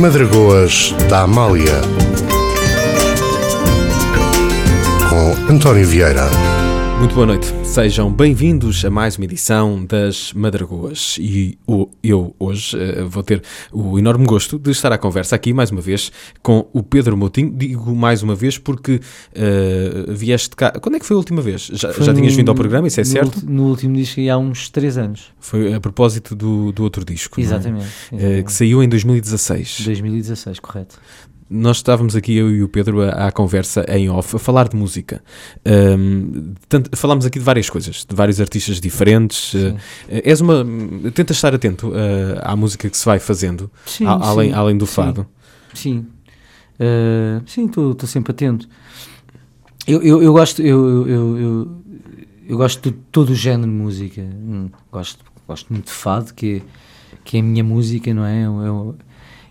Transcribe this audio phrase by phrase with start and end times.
[0.00, 1.82] Madragoas da Amália
[5.10, 6.59] com António Vieira.
[7.00, 11.58] Muito boa noite, sejam bem-vindos a mais uma edição das Madragoas e
[12.02, 13.42] eu hoje uh, vou ter
[13.72, 16.12] o enorme gosto de estar à conversa aqui mais uma vez
[16.42, 17.50] com o Pedro Moutinho.
[17.56, 20.72] Digo mais uma vez porque uh, vieste cá.
[20.72, 21.70] Quando é que foi a última vez?
[21.72, 23.50] Já, já tinhas vindo ao programa, isso é no, certo?
[23.50, 25.32] No último disco há uns 3 anos.
[25.40, 28.16] Foi a propósito do, do outro disco, exatamente, é?
[28.16, 28.40] exatamente.
[28.40, 29.84] Uh, que saiu em 2016.
[29.86, 31.00] 2016, correto
[31.50, 35.20] nós estávamos aqui, eu e o Pedro, à, conversa em off, a falar de música.
[35.66, 39.52] Um, tanto, falámos aqui de várias coisas, de vários artistas diferentes.
[39.54, 39.76] Uh,
[40.08, 40.64] és uma.
[41.12, 44.78] Tenta estar atento uh, à música que se vai fazendo, sim, a, além, sim, além
[44.78, 45.26] do fado.
[45.74, 46.06] Sim.
[46.78, 48.68] Uh, sim, estou sempre atento.
[49.88, 50.62] Eu, eu, eu gosto.
[50.62, 51.82] Eu, eu, eu,
[52.48, 54.22] eu, gosto de todo o género de música.
[54.22, 56.62] Hum, gosto, gosto muito de fado, que é,
[57.24, 58.46] que é a minha música, não é?
[58.46, 58.96] Eu, eu,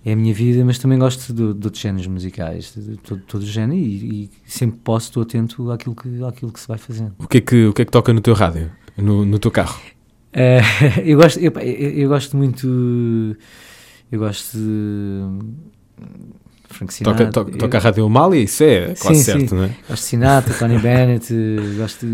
[0.09, 3.41] é a minha vida, mas também gosto de, de outros géneros musicais, de, todo, todo
[3.41, 7.13] o género, e, e, sempre posso, estou atento àquilo que, àquilo que se vai fazendo.
[7.19, 9.51] O que é que, o que, é que toca no teu rádio, no, no teu
[9.51, 9.79] carro?
[10.33, 13.38] Uh, eu, gosto, eu, eu, gosto muito.
[14.11, 15.21] Eu gosto de.
[16.67, 17.25] Frank Sinatra.
[17.31, 19.55] Toca, toca, toca a Rádio Amália, isso é quase sim, certo, sim.
[19.55, 19.75] não é?
[19.88, 21.33] Gosto de Sinatra, Tony Bennett,
[21.77, 22.05] gosto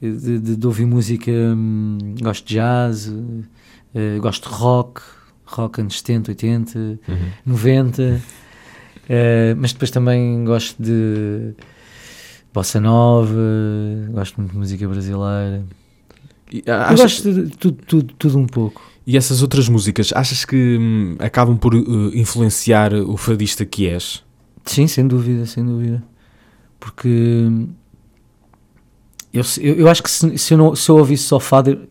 [0.00, 5.02] de, de, de, ouvir música, hum, gosto de jazz, uh, gosto de rock
[5.50, 6.98] rock anos 70, 80, uhum.
[7.46, 8.20] 90, uh,
[9.56, 11.54] mas depois também gosto de
[12.52, 13.32] bossa nova,
[14.10, 15.64] gosto muito de música brasileira.
[16.52, 18.82] E, Eu gosto de tudo, tudo, tudo um pouco.
[19.06, 24.22] E essas outras músicas, achas que hum, acabam por uh, influenciar o fadista que és?
[24.64, 26.02] Sim, sem dúvida, sem dúvida.
[26.78, 27.68] Porque hum,
[29.32, 31.88] eu, eu, eu acho que se, se, eu não, se eu ouvisse só fado,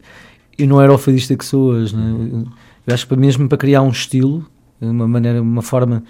[0.57, 1.95] eu não era o fadista que sou hoje.
[1.95, 2.11] Né?
[2.31, 2.47] Eu
[2.94, 4.45] acho que mesmo para criar um estilo,
[4.81, 6.03] uma maneira, uma forma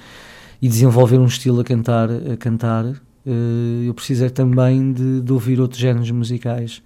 [0.61, 5.59] e desenvolver um estilo a cantar, a cantar uh, eu preciso também de, de, ouvir
[5.59, 6.81] outros géneros musicais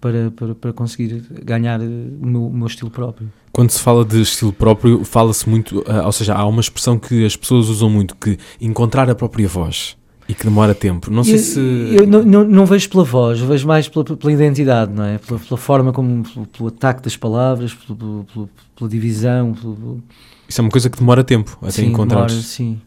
[0.00, 3.30] para, para, para conseguir ganhar o meu, o meu, estilo próprio.
[3.52, 7.24] Quando se fala de estilo próprio, fala-se muito, uh, ou seja, há uma expressão que
[7.24, 9.96] as pessoas usam muito, que encontrar a própria voz.
[10.32, 11.10] E que demora tempo.
[11.10, 11.60] Não sei eu, se.
[11.60, 15.18] Eu não, não, não, vejo pela voz, vejo mais pela, pela identidade, não é?
[15.18, 16.22] Pela, pela forma como.
[16.22, 19.54] Pelo, pelo, ataque das palavras, pelo, pelo, pela divisão.
[20.48, 22.28] Isso é uma coisa que demora tempo até sim, encontrar.
[22.28, 22.80] Demora, sim,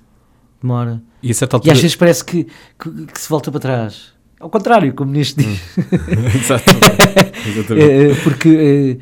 [0.59, 1.03] demora.
[1.21, 1.71] E, a certa altura...
[1.71, 2.47] e às vezes parece que,
[2.79, 4.13] que, que se volta para trás.
[4.39, 5.61] Ao contrário, como neste diz.
[6.35, 8.21] Exatamente.
[8.23, 8.97] Porque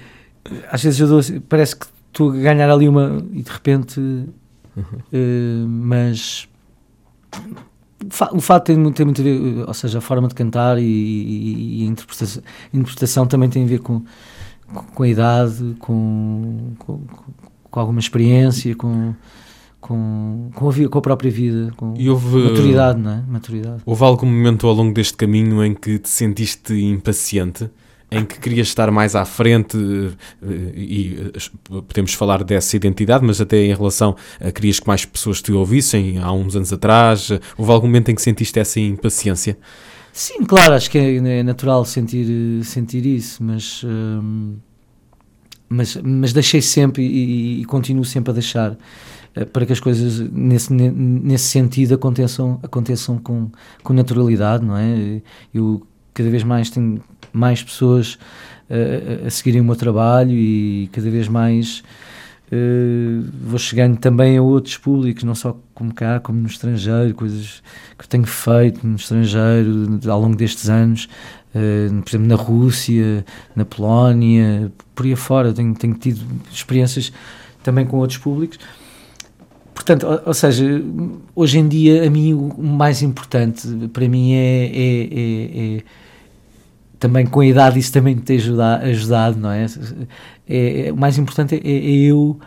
[0.70, 3.24] às vezes eu dou, parece que estou a ganhar ali uma.
[3.32, 4.02] e de repente.
[4.76, 5.68] Uhum.
[5.86, 6.50] mas
[8.32, 10.84] o fato tem muito, tem muito a ver, ou seja, a forma de cantar e,
[10.84, 12.44] e, e a interpretação,
[12.74, 14.04] a interpretação, também tem a ver com,
[14.94, 17.02] com a idade, com, com,
[17.70, 19.14] com alguma experiência, com,
[19.80, 23.24] com, com, a, com a própria vida, com houve, maturidade, não é?
[23.28, 23.82] Maturidade.
[23.86, 27.70] Houve algum momento ao longo deste caminho em que te sentiste impaciente?
[28.14, 33.42] Em que querias estar mais à frente eh, e eh, podemos falar dessa identidade, mas
[33.42, 37.72] até em relação a querias que mais pessoas te ouvissem há uns anos atrás, houve
[37.72, 39.58] algum momento em que sentiste essa impaciência?
[40.14, 44.58] Sim, claro, acho que é, é natural sentir, sentir isso, mas, hum,
[45.68, 48.78] mas, mas deixei sempre e, e, continuo sempre a deixar
[49.36, 53.50] eh, para que as coisas nesse, nesse sentido aconteçam, aconteçam com,
[53.82, 55.20] com naturalidade, não é?
[55.52, 55.82] Eu
[56.14, 57.02] cada vez mais tenho
[57.34, 58.18] mais pessoas
[58.70, 61.84] uh, a seguirem o meu trabalho e cada vez mais
[62.52, 67.64] uh, vou chegando também a outros públicos, não só como cá, como no estrangeiro, coisas
[67.98, 71.10] que tenho feito no estrangeiro ao longo destes anos,
[71.56, 76.22] uh, por exemplo, na Rússia, na Polónia, por aí afora, tenho, tenho tido
[76.52, 77.12] experiências
[77.64, 78.60] também com outros públicos.
[79.74, 80.64] Portanto, ou, ou, seja,
[81.36, 85.84] hoje em dia, a mim o mais importante para mim é, é, é, é
[87.04, 89.66] também com a idade isso também me tem ajudado, não é?
[90.48, 92.40] é, é o mais importante é, é eu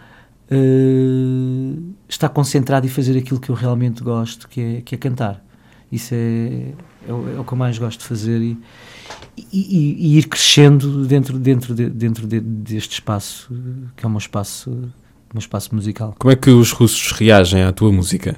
[0.50, 5.44] uh, estar concentrado e fazer aquilo que eu realmente gosto, que é, que é cantar.
[5.92, 6.72] Isso é,
[7.06, 8.58] é o, é, o, que eu mais gosto de fazer e,
[9.52, 13.54] e, e ir crescendo dentro, dentro, de, dentro de, deste espaço,
[13.94, 14.90] que é um espaço
[15.34, 16.14] um espaço musical.
[16.18, 18.36] Como é que os russos reagem à tua música?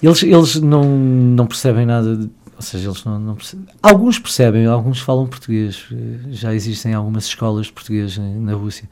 [0.00, 2.30] Eles, eles não, não percebem nada de,
[2.60, 3.64] ou seja, eles não, não percebem.
[3.82, 5.86] Alguns percebem, alguns falam português.
[6.28, 8.86] Já existem algumas escolas de português na Rússia.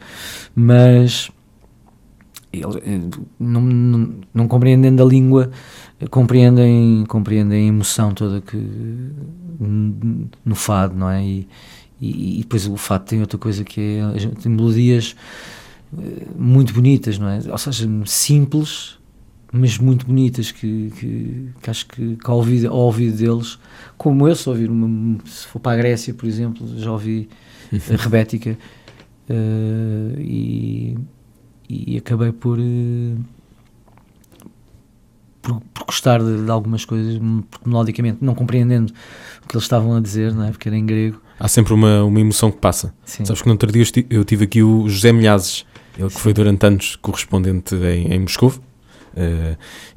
[0.55, 1.31] Mas
[2.51, 2.99] eles eh,
[3.39, 5.51] não, não, não compreendendo a língua,
[6.09, 8.57] compreendem, compreendem a emoção toda que
[9.61, 11.23] no fado, não é?
[11.23, 11.47] E,
[12.01, 15.15] e, e depois o fado tem outra coisa que é tem melodias
[15.99, 17.41] eh, muito bonitas, não é?
[17.51, 18.98] Ou seja, simples,
[19.53, 23.59] mas muito bonitas que, que, que acho que, que ao, ouvido, ao ouvido deles,
[23.97, 27.29] como eu, se ouvir uma, se for para a Grécia, por exemplo, já ouvi
[27.73, 28.59] a Rebética
[29.31, 30.99] uh, e,
[31.69, 33.17] e acabei por, uh,
[35.41, 37.19] por, por, gostar de, de, algumas coisas,
[37.65, 38.93] melodicamente, não compreendendo
[39.43, 40.51] o que eles estavam a dizer, não é?
[40.51, 41.23] porque era em grego.
[41.41, 42.93] Há sempre uma, uma emoção que passa.
[43.05, 43.25] Sim.
[43.25, 45.65] Sabes que no outro dia eu tive aqui o José Milhazes,
[45.97, 46.21] ele que Sim.
[46.21, 48.53] foi durante anos correspondente em, em Moscou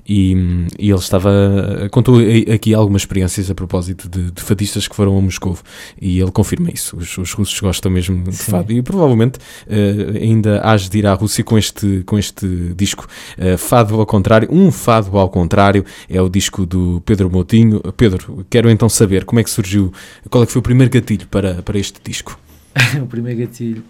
[0.08, 0.34] e,
[0.80, 1.88] e, ele estava.
[1.92, 2.18] contou
[2.54, 5.58] aqui algumas experiências a propósito de, de, fadistas que foram a Moscou
[6.02, 6.98] e ele confirma isso.
[6.98, 8.52] Os, os russos gostam mesmo de Sim.
[8.52, 13.08] fado e provavelmente uh, ainda hás de ir à Rússia com este, com este disco.
[13.38, 17.82] Uh, fado ao contrário, um fado ao contrário é o disco do Pedro Moutinho.
[17.96, 19.94] Pedro, quero então saber como é que surgiu,
[20.30, 22.38] qual é que foi o primeiro gatilho para, para este disco?
[23.02, 23.84] o primeiro gatilho.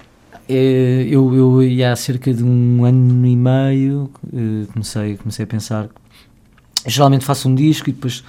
[0.53, 5.48] É, eu, eu ia há cerca de um ano e meio eh, comecei, comecei a
[5.48, 5.89] pensar.
[6.86, 8.21] Geralmente faço um disco e depois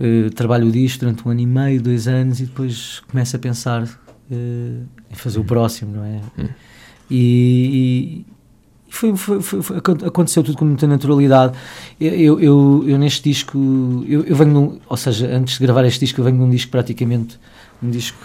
[0.00, 3.38] uh, trabalho o disco durante um ano e meio, dois anos e depois começo a
[3.38, 3.86] pensar uh,
[4.30, 6.20] em fazer o próximo, não é?
[6.38, 6.48] Hum.
[7.10, 8.26] E, e
[8.94, 11.56] foi, foi, foi, aconteceu tudo com muita naturalidade.
[12.00, 13.58] Eu, eu, eu neste disco,
[14.06, 16.70] eu, eu venho, ou seja, antes de gravar este disco, eu venho de um disco
[16.70, 17.38] praticamente
[17.84, 18.18] um disco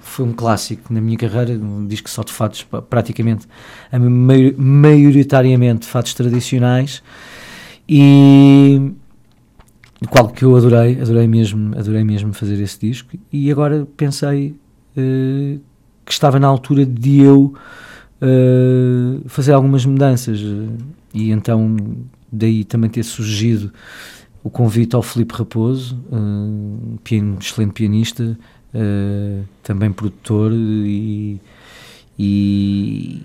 [0.00, 3.46] foi um clássico na minha carreira, um disco só de fatos, praticamente,
[4.56, 7.02] maioritariamente fatos tradicionais
[7.88, 8.92] e
[10.00, 14.54] do qual que eu adorei, adorei mesmo, adorei mesmo fazer esse disco e agora pensei
[14.96, 15.60] uh,
[16.04, 17.54] que estava na altura de eu
[18.22, 20.40] uh, fazer algumas mudanças
[21.12, 21.76] e então
[22.30, 23.72] daí também ter surgido
[24.42, 26.00] o convite ao Felipe Raposo,
[27.02, 28.38] piano, excelente pianista,
[28.74, 31.40] uh, também produtor e,
[32.18, 33.22] e,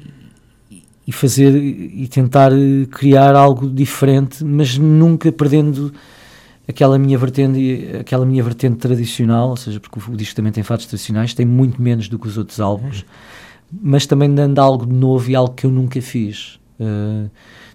[1.07, 2.51] e, fazer e tentar
[2.91, 5.93] criar algo diferente, mas nunca perdendo
[6.67, 10.85] aquela minha vertente, aquela minha vertente tradicional, ou seja, porque o disco também tem fatos
[10.85, 13.05] tradicionais, tem muito menos do que os outros álbuns,
[13.71, 16.59] mas também dando algo de novo e algo que eu nunca fiz.
[16.79, 17.29] Uh,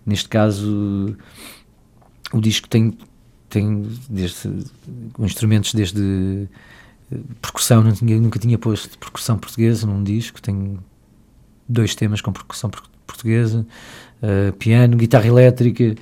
[0.05, 1.17] neste caso,
[2.33, 2.97] o disco tem
[3.49, 4.51] tem desde
[5.21, 6.49] instrumentos desde
[7.41, 10.79] percussão, não tinha, nunca tinha posto percussão portuguesa num disco, tenho
[11.69, 12.70] dois temas com percussão
[13.06, 13.67] portuguesa,
[14.23, 15.94] uh, piano, guitarra elétrica.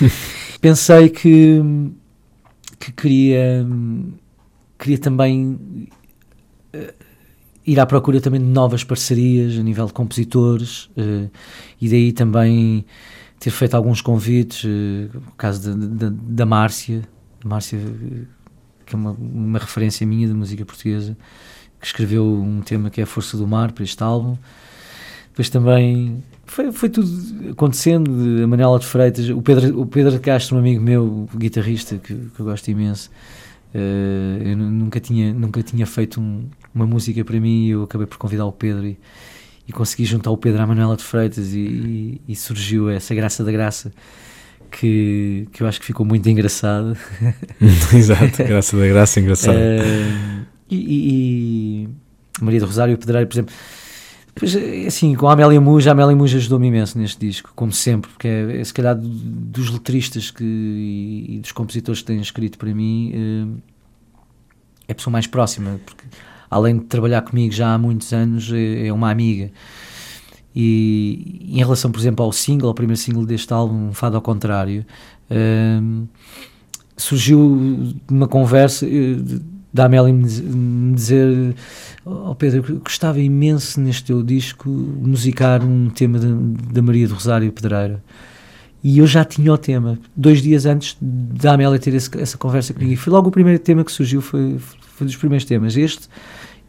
[0.60, 1.60] Pensei que,
[2.78, 3.66] que queria,
[4.78, 5.58] queria também
[6.74, 6.94] uh,
[7.66, 11.30] ir à procura também de novas parcerias a nível de compositores uh,
[11.80, 12.84] e daí também
[13.38, 17.02] ter feito alguns convites, uh, o caso da Márcia,
[17.44, 17.78] Márcia
[18.84, 21.16] que é uma, uma referência minha de música portuguesa,
[21.80, 24.36] que escreveu um tema que é a Força do Mar para este álbum.
[25.28, 28.10] Depois também foi, foi tudo acontecendo,
[28.42, 32.40] a Manela de Freitas, o Pedro, o Pedro Castro, um amigo meu, guitarrista, que, que
[32.40, 33.10] eu gosto imenso,
[33.74, 36.44] uh, eu nunca tinha, nunca tinha feito um,
[36.74, 38.98] uma música para mim e eu acabei por convidar o Pedro e,
[39.66, 43.42] e consegui juntar o Pedro à Manuela de Freitas e, e, e surgiu essa graça
[43.42, 43.92] da graça
[44.74, 46.96] que, que eu acho que ficou muito engraçado.
[47.94, 49.56] Exato, graça da graça, engraçado.
[49.56, 51.88] Uh, e, e,
[52.40, 53.54] Maria do Rosário, Pedreiro, por exemplo.
[54.34, 58.10] Depois, assim, com a Amélia Muja, a Amélia Muja ajudou-me imenso neste disco, como sempre,
[58.10, 62.58] porque é, é se calhar dos letristas que, e, e, dos compositores que têm escrito
[62.58, 63.62] para mim, uh,
[64.88, 66.04] é a pessoa mais próxima, porque
[66.50, 69.52] além de trabalhar comigo já há muitos anos, é, é uma amiga.
[70.54, 74.86] E, em relação, por exemplo, ao single, ao primeiro single deste álbum, Fado ao Contrário,
[75.30, 76.06] um,
[76.96, 79.16] surgiu uma conversa eh,
[79.72, 81.56] da Amélia me dizer
[82.04, 88.00] oh Pedro, gostava imenso neste teu disco musicar um tema da Maria do Rosário Pedreira
[88.84, 89.98] e eu já tinha o tema.
[90.14, 92.92] Dois dias antes da Amélia ter esse, essa conversa comigo.
[92.92, 96.06] E foi logo o primeiro tema que surgiu foi, foi dos primeiros temas, este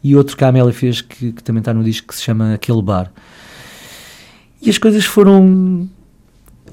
[0.02, 2.54] e outro que a Amélia fez que, que também está no disco que se chama
[2.54, 3.12] Aquele Bar
[4.60, 5.88] e as coisas foram.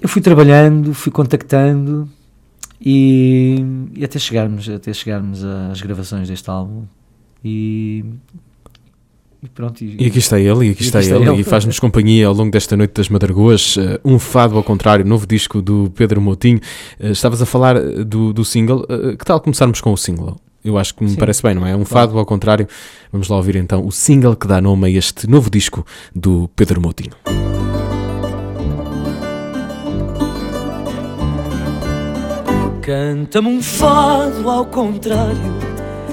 [0.01, 2.09] Eu fui trabalhando, fui contactando
[2.81, 3.63] e,
[3.95, 6.83] e até chegarmos até chegarmos às gravações deste álbum.
[7.43, 8.03] E,
[9.41, 9.81] e pronto.
[9.81, 11.41] E, e, aqui está ele, e aqui está, está, ele, ele.
[11.41, 13.77] e faz-nos companhia ao longo desta noite das Madragoas.
[13.77, 16.59] Uh, um fado ao contrário, novo disco do Pedro Moutinho.
[16.99, 18.85] Uh, estavas a falar do, do single.
[18.89, 20.37] Uh, que tal começarmos com o single?
[20.63, 21.17] Eu acho que me Sim.
[21.17, 21.75] parece bem, não é?
[21.75, 22.07] Um claro.
[22.07, 22.67] fado ao contrário.
[23.11, 25.85] Vamos lá ouvir então o single que dá nome a este novo disco
[26.15, 27.11] do Pedro Moutinho.
[32.83, 35.57] Canta-me um fado ao contrário,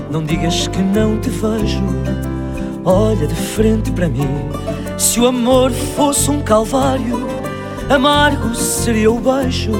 [0.08, 1.82] não digas que não te vejo.
[2.84, 4.28] Olha de frente para mim,
[4.96, 7.26] se o amor fosse um calvário,
[7.88, 9.72] amargo seria o beijo.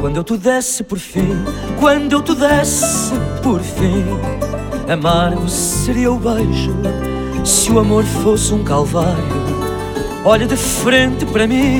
[0.00, 1.44] Quando eu te desse por fim,
[1.78, 3.12] quando eu te desse
[3.42, 4.06] por fim,
[4.90, 6.74] amargo seria o beijo
[7.44, 9.44] se o amor fosse um calvário.
[10.24, 11.78] Olha de frente para mim,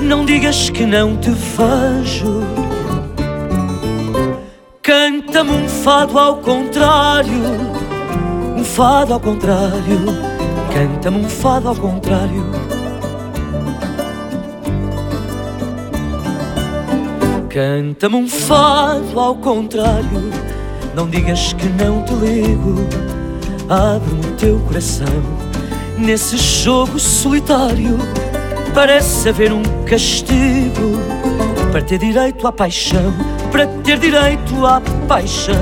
[0.00, 2.71] não digas que não te vejo.
[5.42, 7.42] Canta-me um fado ao contrário,
[8.56, 9.98] um fado ao contrário.
[10.72, 12.46] Canta-me um fado ao contrário.
[17.48, 20.30] Canta-me um fado ao contrário.
[20.94, 22.76] Não digas que não te ligo.
[23.68, 25.08] Abre-me o teu coração
[25.98, 27.98] nesse jogo solitário.
[28.72, 31.00] Parece haver um castigo
[31.72, 33.12] para ter direito à paixão.
[33.52, 35.54] Para ter direito à paixão.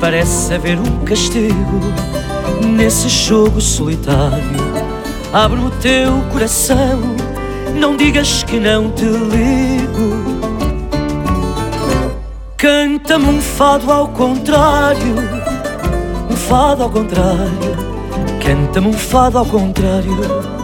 [0.00, 1.80] Parece haver um castigo
[2.66, 4.90] nesse jogo solitário.
[5.32, 7.00] Abre-me o teu coração.
[7.74, 10.40] Não digas que não te ligo.
[12.56, 15.14] Canta-me um fado ao contrário,
[16.30, 17.76] um fado ao contrário.
[18.44, 20.59] Canta-me um fado ao contrário.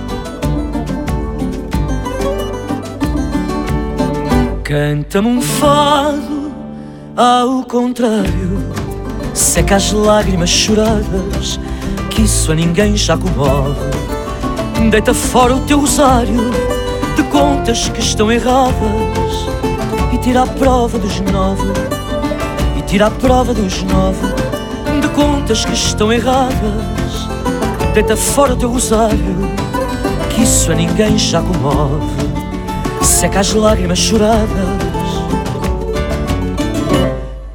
[4.67, 6.53] Canta-me um fado
[7.17, 8.67] ao contrário.
[9.33, 11.61] Seca as lágrimas choradas,
[12.11, 13.79] que isso a ninguém já comove.
[14.91, 16.51] Deita fora o teu rosário
[17.15, 18.75] de contas que estão erradas
[20.13, 21.71] e tira a prova dos nove.
[22.77, 24.27] E tira a prova dos nove
[25.01, 27.29] de contas que estão erradas.
[27.95, 29.37] Deita fora o teu rosário,
[30.35, 32.36] que isso a ninguém já comove.
[33.17, 34.47] Seca as lágrimas choradas.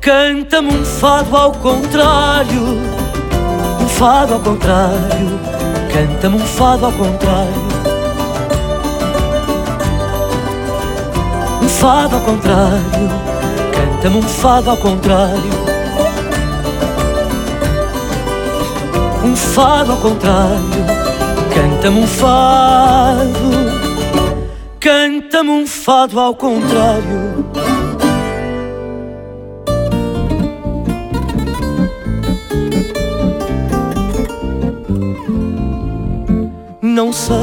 [0.02, 2.80] Canta-me um fado ao contrário,
[3.80, 5.40] um fado ao contrário.
[5.94, 7.62] Canta-me um fado ao contrário.
[11.62, 13.10] Um fado ao contrário,
[13.72, 15.52] canta-me um fado ao contrário.
[19.24, 20.86] Um fado ao contrário,
[21.54, 23.81] canta-me um fado.
[25.84, 27.44] Fado ao contrário.
[36.84, 37.36] Não sei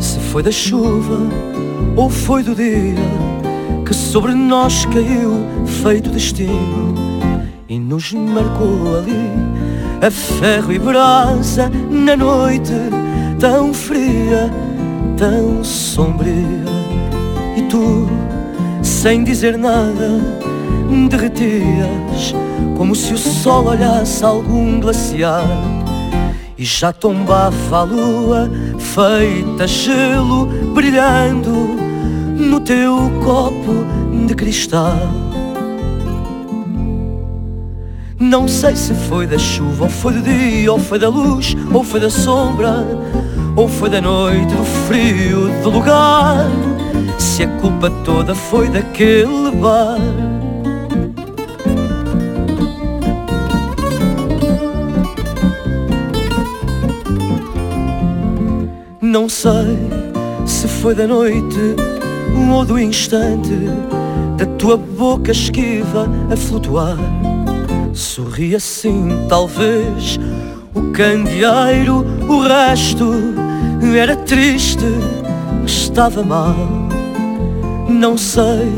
[0.00, 1.20] se foi da chuva
[1.94, 2.96] ou foi do dia
[3.86, 6.92] que sobre nós caiu feito destino
[7.68, 9.30] e nos marcou ali
[10.04, 12.72] a ferro e brasa na noite
[13.38, 14.50] tão fria,
[15.16, 16.73] tão sombria.
[17.74, 18.06] Tu,
[18.84, 20.20] sem dizer nada,
[21.10, 22.32] derretias
[22.78, 25.42] como se o sol olhasse algum glaciar.
[26.56, 31.50] E já tombava a lua feita gelo brilhando
[32.38, 33.84] no teu copo
[34.24, 34.96] de cristal.
[38.20, 41.82] Não sei se foi da chuva, ou foi do dia, ou foi da luz, ou
[41.82, 42.86] foi da sombra,
[43.56, 46.46] ou foi da noite, do frio, do lugar.
[47.24, 49.98] Se a culpa toda foi daquele bar.
[59.00, 59.78] Não sei
[60.46, 61.74] se foi da noite
[62.52, 63.56] ou do instante
[64.36, 66.98] da tua boca esquiva a flutuar.
[67.94, 70.18] Sorri assim, talvez
[70.74, 73.12] o candeeiro, o resto
[73.96, 74.84] era triste,
[75.66, 76.83] estava mal.
[78.04, 78.70] Não sei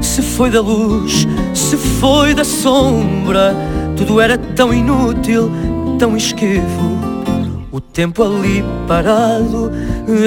[0.00, 3.54] se foi da luz, se foi da sombra,
[3.98, 5.52] tudo era tão inútil,
[5.98, 6.98] tão esquivo.
[7.70, 9.70] O tempo ali parado,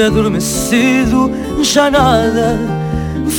[0.06, 1.32] adormecido,
[1.64, 2.56] já nada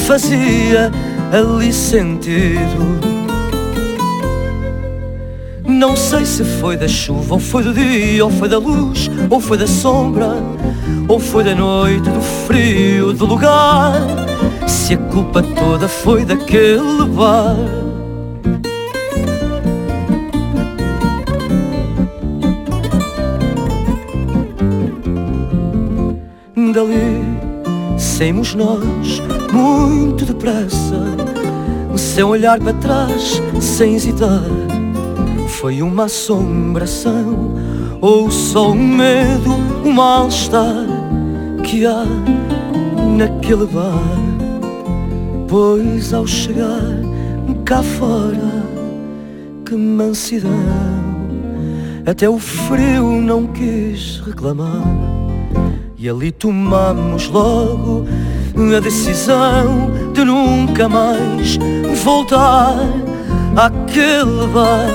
[0.09, 0.91] fazia
[1.33, 2.99] ali sentido.
[5.65, 9.39] Não sei se foi da chuva, ou foi do dia, ou foi da luz, ou
[9.39, 10.35] foi da sombra,
[11.07, 14.26] ou foi da noite, do frio, do lugar.
[14.67, 17.57] Se a culpa toda foi daquele bar.
[26.73, 27.37] Dali
[27.99, 31.03] saímos nós muito depressa,
[31.97, 34.45] sem olhar para trás, sem hesitar.
[35.49, 37.55] Foi uma assombração
[38.01, 39.51] ou só um medo,
[39.85, 40.87] um mal-estar
[41.65, 42.05] que há
[43.17, 44.26] naquele bar.
[45.49, 47.17] Pois ao chegar
[47.67, 48.65] cá fora,
[49.65, 50.53] que mansidão,
[52.07, 54.85] até o frio não quis reclamar.
[55.99, 58.07] E ali tomamos logo
[58.77, 61.59] a decisão de nunca mais
[62.05, 62.77] voltar
[63.57, 64.87] àquele bar.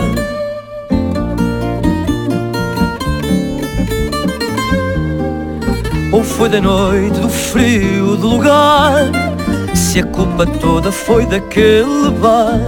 [6.14, 9.31] Ou foi da noite, do frio, do lugar
[9.74, 12.60] Se a culpa toda foi daquele bar.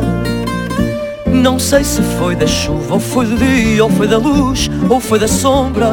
[1.28, 5.00] Não sei se foi da chuva, ou foi do dia, ou foi da luz Ou
[5.00, 5.92] foi da sombra,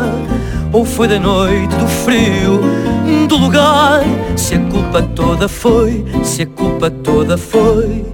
[0.73, 2.61] ou foi da noite, do frio,
[3.27, 4.03] do lugar.
[4.37, 8.05] Se a culpa toda foi, se a culpa toda foi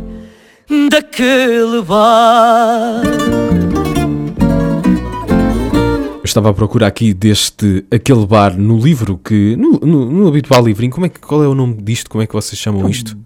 [0.88, 3.02] Daquele bar
[6.26, 10.92] estava a procurar aqui deste aquele bar no livro que no, no, no habitual livrinho
[10.92, 12.10] como é que qual é o nome disto?
[12.10, 13.16] Como é que vocês chamam isto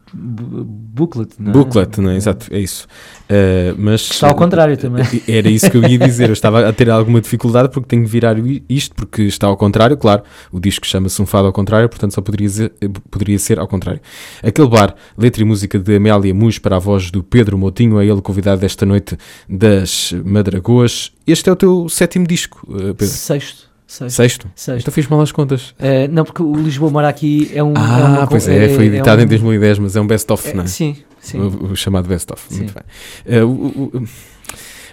[1.00, 1.52] booklet não é?
[1.52, 2.16] booklet não é?
[2.16, 2.86] exato é isso
[3.30, 5.04] Uh, mas está ao contrário também.
[5.28, 6.30] Era isso que eu ia dizer.
[6.30, 8.34] Eu estava a ter alguma dificuldade porque tenho de virar
[8.68, 10.24] isto, porque está ao contrário, claro.
[10.50, 12.72] O disco chama-se Um Fado ao Contrário, portanto só poderia ser,
[13.08, 14.00] poderia ser ao contrário.
[14.42, 18.04] Aquele bar, letra e música de Amélia Mus para a voz do Pedro Motinho, é
[18.04, 19.16] ele convidado esta noite
[19.48, 21.12] das Madragoas.
[21.24, 23.06] Este é o teu sétimo disco, eh, Pedro?
[23.06, 23.69] Sexto.
[23.90, 24.14] Sexto.
[24.14, 24.50] Sexto?
[24.54, 24.82] Sexto.
[24.82, 25.70] Então fiz mal as contas.
[25.70, 27.72] Uh, não, porque o Lisboa Mora aqui é um.
[27.76, 30.48] Ah, é uma, pois é, foi editado é um, em 2010, mas é um best-of,
[30.48, 30.66] é, não é?
[30.68, 31.40] Sim, sim.
[31.40, 32.54] O, o chamado best-of.
[32.54, 33.42] Muito bem.
[33.42, 34.08] Uh, o, o,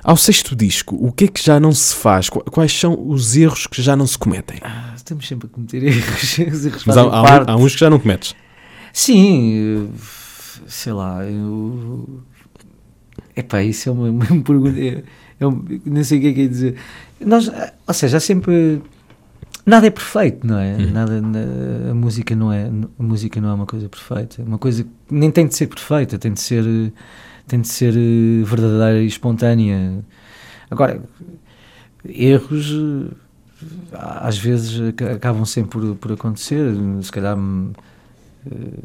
[0.04, 2.28] ao sexto disco, o que é que já não se faz?
[2.28, 4.58] Quais são os erros que já não se cometem?
[4.64, 6.40] Ah, estamos sempre a cometer erros.
[6.52, 8.36] Os erros mas há, há, há, uns que já não cometes.
[8.92, 9.92] Sim,
[10.66, 11.24] sei lá.
[11.24, 12.24] Eu...
[13.36, 15.04] Epá, isso é uma, uma pergunta.
[15.40, 16.76] Um, não sei o que é que é dizer
[17.20, 17.52] nós,
[17.88, 18.82] ou seja, há sempre
[19.66, 20.76] nada é perfeito, não é?
[20.76, 20.92] Uhum.
[20.92, 21.22] Nada,
[21.92, 24.42] a música não é, a música não é uma coisa perfeita.
[24.44, 26.64] Uma coisa nem tem de ser perfeita, tem de ser,
[27.48, 30.04] tem de ser eh, verdadeira e espontânea.
[30.70, 31.02] Agora,
[32.06, 32.74] erros
[33.92, 34.80] às vezes
[35.16, 36.74] acabam sempre por, por acontecer.
[37.02, 37.38] Se calhar
[38.46, 38.84] eh,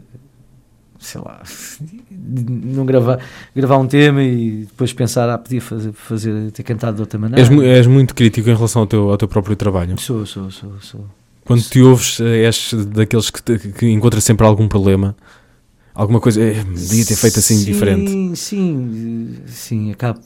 [1.03, 1.43] sei lá,
[2.11, 3.19] não gravar,
[3.55, 7.43] gravar um tema e depois pensar, ah, podia fazer, fazer ter cantado de outra maneira.
[7.43, 9.99] És, és muito crítico em relação ao teu, ao teu próprio trabalho?
[10.01, 10.73] Sou, sou, sou.
[10.81, 11.05] sou.
[11.45, 15.17] Quando te ouves, eh, és daqueles que, te, que encontra sempre algum problema?
[15.95, 18.11] Alguma coisa, é, devia ter feito assim sim, diferente.
[18.11, 20.21] Sim, sim, sim, acabo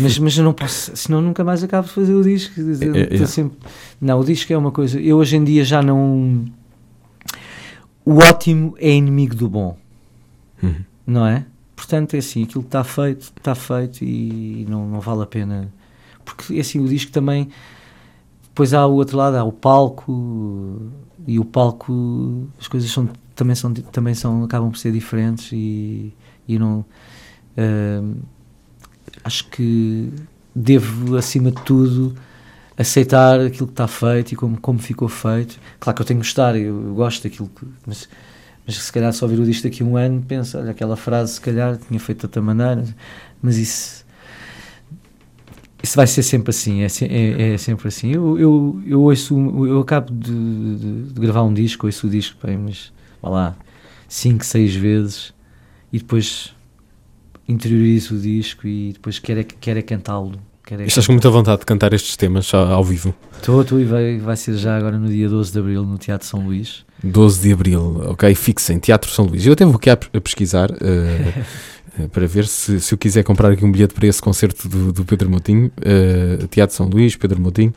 [0.00, 2.54] mas, mas eu não posso, senão nunca mais acabo de fazer o disco.
[2.60, 3.56] É, é, sempre,
[4.00, 6.44] não, o disco é uma coisa, eu hoje em dia já não.
[8.04, 9.76] O ótimo é inimigo do bom
[10.62, 10.84] uhum.
[11.06, 11.44] não é?
[11.74, 15.72] Portanto, é assim, aquilo está feito, está feito e não, não vale a pena.
[16.24, 17.48] Porque, é assim, o disco também.
[18.44, 20.92] Depois há o outro lado, há o palco,
[21.26, 26.14] e o palco, as coisas são, também, são, também são, acabam por ser diferentes e,
[26.46, 26.84] e não.
[27.56, 28.16] Uh,
[29.24, 30.12] acho que
[30.54, 32.14] devo, acima de tudo,
[32.76, 35.58] aceitar aquilo que está feito e como, como ficou feito.
[35.80, 37.66] Claro que eu tenho que gostar, eu, eu gosto daquilo que.
[37.86, 38.08] Mas,
[38.66, 41.34] mas se calhar só ouvir o disco daqui a um ano, pensa, olha, aquela frase
[41.34, 42.84] se calhar tinha feito de outra maneira,
[43.42, 44.02] mas isso
[45.82, 48.12] isso vai ser sempre assim, é, é, é sempre assim.
[48.12, 52.38] Eu, eu, eu ouço, eu acabo de, de, de, gravar um disco, ouço o disco,
[52.46, 53.56] bem, mas vá lá,
[54.08, 55.34] 5, 6 vezes
[55.92, 56.54] e depois
[57.48, 60.38] interiorizo o disco e depois quero é, quero é cantá-lo.
[60.86, 63.14] Estás com muita vontade de cantar estes temas ao vivo?
[63.36, 66.26] Estou, estou e vai, vai ser já agora no dia 12 de Abril no Teatro
[66.26, 66.84] São Luís.
[67.02, 69.44] 12 de Abril, ok, fixem, Teatro São Luís.
[69.44, 73.64] Eu até vou aqui a, pesquisar uh, para ver se, se eu quiser comprar aqui
[73.64, 77.74] um bilhete para esse concerto do, do Pedro Motinho, uh, Teatro São Luís, Pedro Motinho.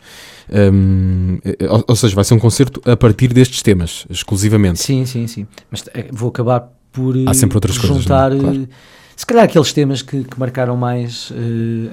[0.48, 4.80] Um, ou, ou, seja, vai ser um concerto a partir destes temas, exclusivamente.
[4.80, 5.48] Sim, sim, sim.
[5.72, 8.32] Mas vou acabar por Há sempre outras juntar.
[8.32, 8.70] Coisas, claro.
[9.16, 11.32] Se calhar aqueles temas que, que marcaram mais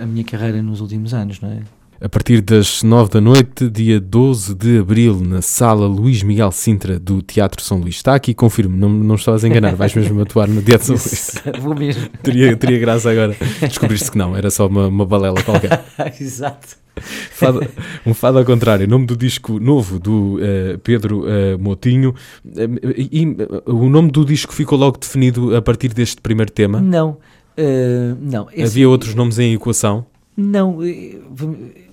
[0.01, 1.61] a minha carreira nos últimos anos, não é?
[2.03, 6.99] A partir das 9 da noite, dia 12 de abril, na sala Luís Miguel Sintra
[6.99, 7.95] do Teatro São Luís.
[7.95, 11.61] Está aqui, confirmo, não, não estavas a enganar, vais mesmo atuar no Teatro São Luís.
[11.61, 12.09] Vou mesmo.
[12.21, 15.85] teria, teria graça agora descobriste que não, era só uma, uma balela qualquer.
[16.21, 16.77] Exato.
[17.31, 17.61] Fado,
[18.05, 22.15] um fado ao contrário, nome do disco novo do uh, Pedro uh, Motinho.
[22.45, 26.81] Uh, e o nome do disco ficou logo definido a partir deste primeiro tema?
[26.81, 27.17] Não,
[28.21, 28.49] não.
[28.53, 28.65] Esse...
[28.65, 30.05] Havia outros nomes em equação?
[30.37, 30.79] Não,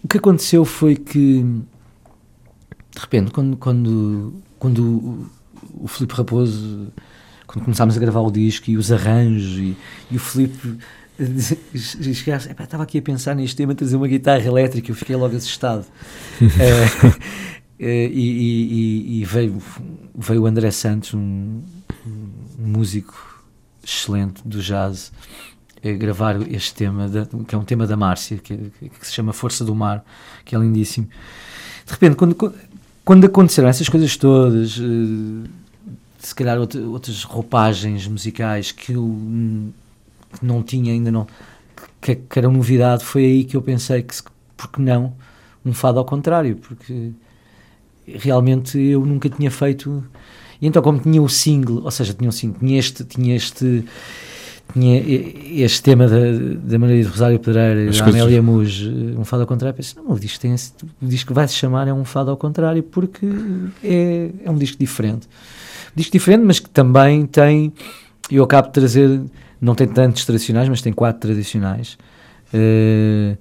[0.04, 1.44] o que aconteceu foi que
[3.00, 5.30] de repente, quando, quando, quando
[5.74, 6.92] o, Filipe Raposo,
[7.48, 9.78] quando começámos a gravar o disco e os arranjos, e,
[10.12, 10.78] e o Filipe
[12.14, 15.86] chegasse, estava aqui a pensar neste tema, trazer uma guitarra elétrica, eu fiquei logo assustado.
[17.80, 19.62] é, e, e, e, veio,
[20.16, 21.62] veio o André Santos, um,
[22.06, 23.46] um músico
[23.82, 25.12] excelente do jazz,
[25.82, 27.10] gravar este tema,
[27.48, 30.04] que é um tema da Márcia, que, que, se chama Força do Mar,
[30.44, 31.08] que é lindíssimo.
[31.86, 32.54] De repente, quando,
[33.06, 35.44] quando aconteceram essas coisas todas, uh,
[36.20, 39.08] se calhar outra, outras roupagens musicais que eu
[40.42, 41.26] não tinha ainda não
[42.02, 44.16] que, que era novidade foi aí que eu pensei que
[44.56, 45.14] porque não
[45.66, 47.12] um fado ao contrário porque
[48.06, 50.04] realmente eu nunca tinha feito
[50.62, 53.86] e então como tinha o single ou seja tinha um single tinha este tinha este
[54.74, 55.02] tinha
[55.64, 56.18] este tema da,
[56.64, 60.02] da Maria de Rosário Pedreira e da coisas- Amélia Muj um fado ao contrário pensei,
[60.02, 62.84] não, o disco tem esse- o disco vai se chamar é um fado ao contrário
[62.84, 63.26] porque
[63.84, 65.28] é, é um disco diferente
[65.96, 67.74] disco diferente mas que também tem
[68.32, 69.22] eu acabo de trazer
[69.60, 71.98] não tem tantos tradicionais mas tem quatro tradicionais
[72.52, 73.38] Eh,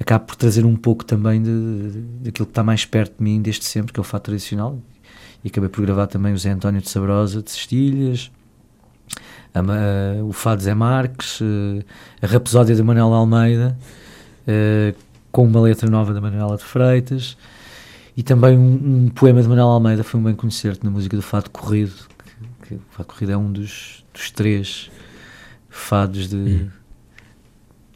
[0.00, 3.64] acabo por trazer um pouco também de- daquilo que está mais perto de mim desde
[3.64, 4.76] sempre, que é o fado tradicional.
[5.44, 8.30] E acabei por gravar também o Zé António de Sabrosa, de Cestilhas,
[9.58, 11.84] a Ma- o fado Zé Marques, eh,
[12.22, 13.76] a Rapsódia de Manuel Almeida,
[14.46, 14.94] eh,
[15.30, 17.36] com uma letra nova da Manuela de Freitas,
[18.16, 21.22] e também um, um poema de Manuel Almeida, foi um bem concerto na música do
[21.22, 21.92] fado corrido,
[22.62, 24.90] que, que o fado corrido é um dos, dos três
[25.68, 26.66] fados de,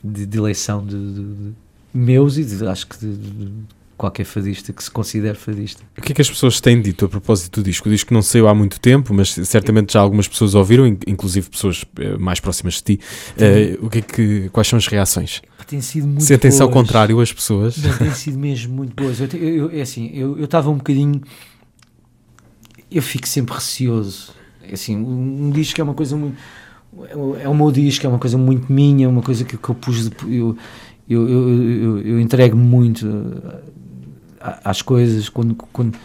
[0.04, 1.54] de, de eleição de, de- de
[1.94, 3.50] meus e de- acho que de
[4.02, 5.82] qualquer fadista que se considere fadista.
[5.96, 7.88] O que é que as pessoas têm dito a propósito do disco?
[7.88, 11.48] O disco não saiu há muito tempo, mas certamente já algumas pessoas ouviram, in- inclusive
[11.48, 13.00] pessoas eh, mais próximas de ti.
[13.38, 15.40] Eh, o que é que, quais são as reações?
[15.68, 16.82] Tem sido muito Sentem-se ao boas.
[16.82, 17.76] contrário as pessoas?
[17.78, 19.20] Não, tem sido mesmo muito boas.
[19.20, 21.20] Eu, eu- eu- é assim, eu estava um bocadinho.
[22.90, 24.32] Eu fico sempre receoso.
[24.68, 26.36] É assim, um, um disco é uma coisa muito.
[27.08, 29.74] É o- é meu disco, é uma coisa muito minha, uma coisa que, que eu
[29.74, 30.10] pus.
[30.10, 30.56] de- Eu,
[31.08, 33.58] eu, eu, eu, eu entrego muito uh,
[34.64, 35.96] às coisas quando, quando,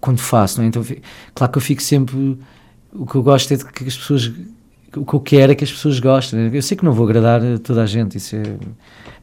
[0.00, 0.68] quando faço, não é?
[0.68, 0.84] Então,
[1.34, 2.38] claro que eu fico sempre.
[2.92, 4.32] O que eu gosto é de que as pessoas.
[4.96, 6.38] O que eu quero é que as pessoas gostem.
[6.38, 6.50] né?
[6.52, 8.42] Eu sei que não vou agradar a toda a gente, isso é,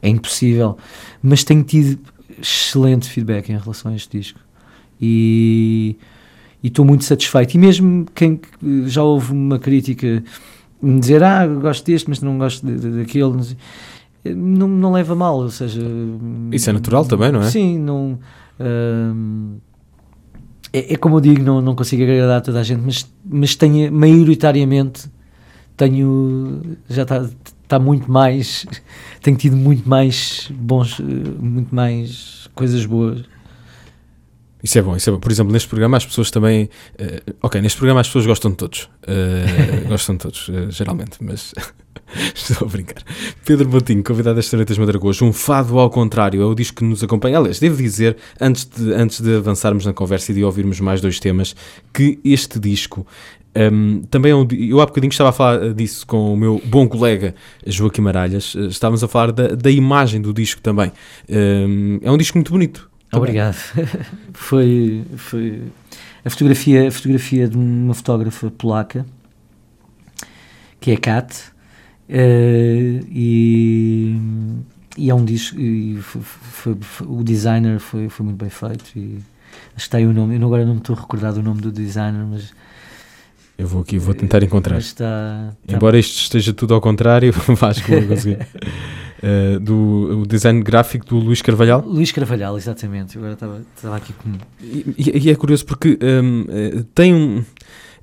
[0.02, 0.76] é impossível,
[1.22, 1.98] mas tenho tido
[2.38, 4.38] excelente feedback em relação a este disco
[5.00, 5.96] e
[6.62, 7.54] estou muito satisfeito.
[7.54, 8.40] E mesmo quem
[8.86, 10.22] já houve uma crítica
[10.80, 13.56] me dizer ah, gosto deste, mas não gosto daquele,
[14.24, 15.80] não, não, leva mal, ou seja,
[16.52, 17.50] Isso é natural também, não é?
[17.50, 18.18] Sim, não.
[18.60, 19.56] hum,
[20.72, 23.54] é, é como eu digo, não, não consigo agradar a toda a gente, mas, mas
[23.56, 25.10] tenho, maioritariamente,
[25.76, 26.62] tenho.
[26.88, 27.28] Já está
[27.72, 28.66] está muito mais.
[29.22, 31.00] Tenho tido muito mais bons.
[31.00, 31.04] eh,
[31.40, 33.22] Muito mais coisas boas.
[34.62, 35.18] Isso é bom, isso é bom.
[35.18, 36.68] Por exemplo, neste programa as pessoas também.
[36.98, 38.88] eh, ok, neste programa as pessoas gostam de todos.
[39.06, 41.52] Eh, gostam de todos, eh, geralmente, mas.
[42.34, 43.02] Estou a brincar.
[43.44, 47.02] Pedro Botinho, convidado noite das Madragoas, um fado ao contrário, é o disco que nos
[47.02, 47.38] acompanha.
[47.38, 51.18] Aliás, devo dizer, antes de, antes de avançarmos na conversa e de ouvirmos mais dois
[51.18, 51.56] temas,
[51.92, 53.06] que este disco
[53.56, 54.46] hum, também é um.
[54.50, 57.34] Eu há bocadinho estava a falar disso com o meu bom colega
[57.66, 60.92] Joaquim Maralhas, estávamos a falar da, da imagem do disco também.
[61.30, 62.91] Hum, é um disco muito bonito.
[63.12, 63.28] Também.
[63.28, 63.56] Obrigado.
[64.34, 65.62] foi, foi
[66.24, 69.04] a fotografia, a fotografia de uma fotógrafa polaca
[70.80, 71.34] que é a Kat
[72.08, 74.16] eh, e,
[74.98, 78.84] e é um disco e foi- foi- foi- o designer foi, foi muito bem feito
[78.96, 79.18] e
[79.76, 81.70] acho que tem o nome, eu agora não me estou a recordar do nome do
[81.70, 82.52] designer mas,
[83.56, 84.78] Eu vou aqui, vou tentar encontrar.
[84.78, 88.38] está, está Embora isto esteja tudo ao contrário, acho que vou conseguir.
[89.22, 91.84] Eh, do o design gráfico do Luís Carvalhal.
[91.86, 93.16] Luís Carvalhal, exatamente.
[93.16, 94.30] Agora estava, estava aqui com.
[94.60, 97.44] E, e- é curioso porque hum, eh, tem um.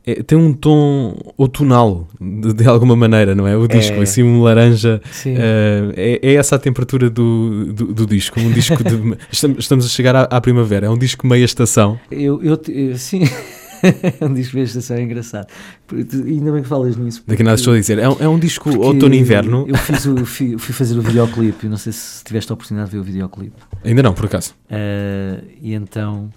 [0.08, 3.58] eh, tem um tom outonal, de, de alguma maneira, não é?
[3.58, 4.02] O disco, É.
[4.04, 5.02] assim, um laranja.
[5.26, 8.40] Eh, é, é essa a temperatura do, do, do disco.
[8.40, 9.18] Um disco de.
[9.30, 10.86] estamos, estamos a chegar à, à primavera.
[10.88, 12.00] É um disco meia estação.
[12.10, 13.24] Eu, eu, eu- sim.
[13.84, 15.48] é um disco de estação é engraçado.
[15.92, 17.24] Ainda bem que falas nisso.
[17.28, 17.98] Daqui nada estou a dizer.
[18.00, 19.66] É, um- é um disco porque outono e inverno.
[19.68, 21.68] Eu fiz o, fui, fui fazer o videoclipe.
[21.68, 23.56] Não sei se tiveste a oportunidade de ver o videoclipe.
[23.84, 24.54] Ainda não, por acaso.
[24.70, 26.30] Eh, e então.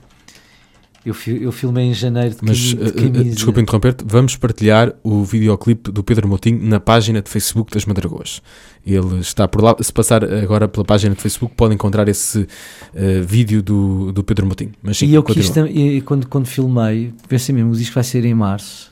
[1.05, 3.35] Eu, eu filmei em janeiro de, Mas, de eh, eh, camisa.
[3.35, 8.40] desculpa interromper-te, vamos partilhar o videoclipe do Pedro Motinho na página de Facebook das Madragoas.
[8.84, 9.76] Ele está por lá.
[9.80, 12.46] Se passar agora pela página de Facebook, pode encontrar esse
[12.94, 14.72] eh, vídeo do, do Pedro Motinho.
[14.82, 18.24] Mas sim, e eu quis e quando, quando filmei, pensei mesmo, o disco vai ser
[18.24, 18.90] em março.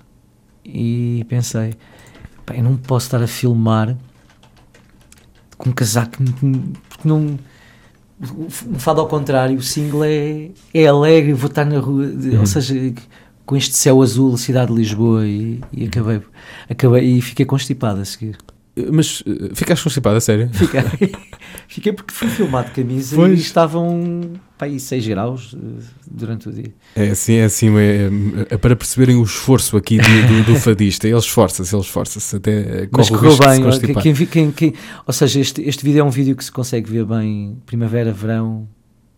[0.65, 1.75] E pensei,
[2.55, 3.97] eu não posso estar a filmar
[5.59, 6.17] com um casaco,
[6.89, 7.39] porque não.
[8.37, 12.41] Um fado ao contrário, o single é, é alegre, vou estar na rua, Uhum.
[12.41, 12.75] ou seja,
[13.47, 16.21] com este céu azul, cidade de Lisboa, e, e acabei,
[16.69, 18.37] acabei e fiquei constipado a seguir.
[18.93, 20.49] Mas eh, ficaste constipado, a sério?
[20.53, 20.81] Fiquei,
[21.69, 23.39] fiquei porque fui filmado de camisa Pois.
[23.39, 26.73] e estavam pá, aí 6 graus eh, durante o dia.
[26.95, 28.09] É assim, é assim, é,
[28.51, 31.09] é para perceberem o esforço aqui do, do, do fadista.
[31.09, 33.95] Ele esforça-se, ele esforça-se, até Mas corre o correu bem.
[33.95, 34.75] Quem, quem, quem,
[35.07, 38.69] ou seja, este, este vídeo é um vídeo que se consegue ver bem primavera, verão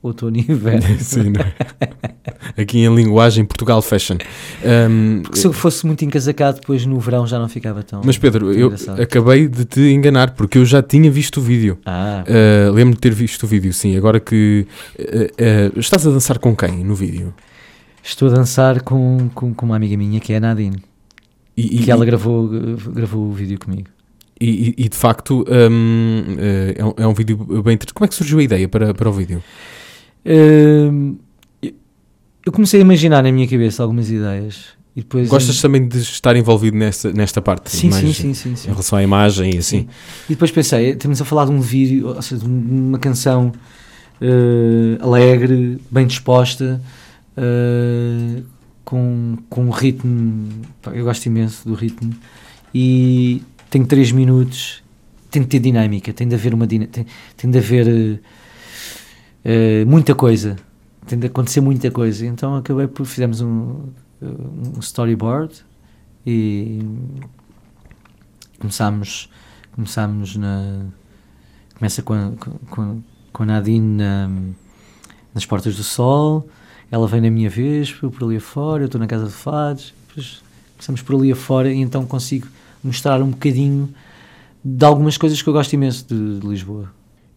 [0.03, 0.83] outono e inverno.
[1.01, 2.61] Sim, não é?
[2.61, 4.17] Aqui em linguagem Portugal Fashion.
[4.65, 8.03] Um, Porque se eu fosse muito encasacado, depois no verão já não ficava tão.
[8.05, 9.01] mas Pedro, tão eu engraçado.
[9.01, 11.79] acabei de te enganar porque eu já tinha visto o vídeo.
[11.87, 13.97] Ah, Uh, Lembro-me de ter visto o vídeo, sim.
[13.97, 14.67] Agora que
[14.99, 17.33] uh, uh, estás a dançar com quem no vídeo?
[18.05, 20.77] estou a dançar com, com, com uma amiga minha que é a Nadine,
[21.57, 22.49] E, que ela gravou,
[22.93, 23.89] gravou o vídeo comigo.
[24.41, 27.95] e- e- de facto um, uh, é, um, é um vídeo bem interessante.
[27.95, 29.43] Como é que surgiu a ideia para, para o vídeo?
[30.25, 31.17] Hum,
[31.63, 35.29] eu- comecei a imaginar na minha cabeça algumas ideias e depois.
[35.29, 37.71] Gostas também de estar envolvido nessa, nesta parte?
[37.71, 38.69] Sim, mais sim, sim, sim.
[38.69, 39.81] Em relação à imagem e assim.
[39.81, 39.89] Sim.
[40.29, 43.53] E depois pensei, estamos a falar de um vídeo, ou seja, de uma canção
[44.21, 46.81] eh, alegre, bem disposta,
[47.37, 48.43] eh,
[48.85, 50.49] com, com um ritmo.
[50.93, 52.13] Eu gosto imenso do ritmo.
[52.75, 54.83] E tem 3 minutos,
[55.31, 57.07] tem de ter dinâmica, tem de haver uma dina- tem,
[57.37, 58.19] tem de haver eh,
[59.45, 60.57] eh, muita coisa,
[61.07, 62.27] tem de acontecer muita coisa.
[62.27, 63.81] Então acabei por fizemos um,
[64.21, 65.65] um storyboard
[66.27, 66.81] e
[68.59, 69.29] começámos
[69.75, 70.87] começámos na
[71.77, 72.33] começa com a,
[72.71, 73.01] com,
[73.33, 74.31] com a Nadine na-
[75.35, 76.49] nas Portas do Sol.
[76.91, 79.95] Ela vem na minha vez eu por ali afora, eu estou na Casa de Fados.
[80.09, 80.43] Depois
[80.77, 82.47] começamos por ali afora e então consigo
[82.85, 83.89] mostrar um bocadinho
[84.65, 86.91] de algumas coisas que eu gosto imenso de, de Lisboa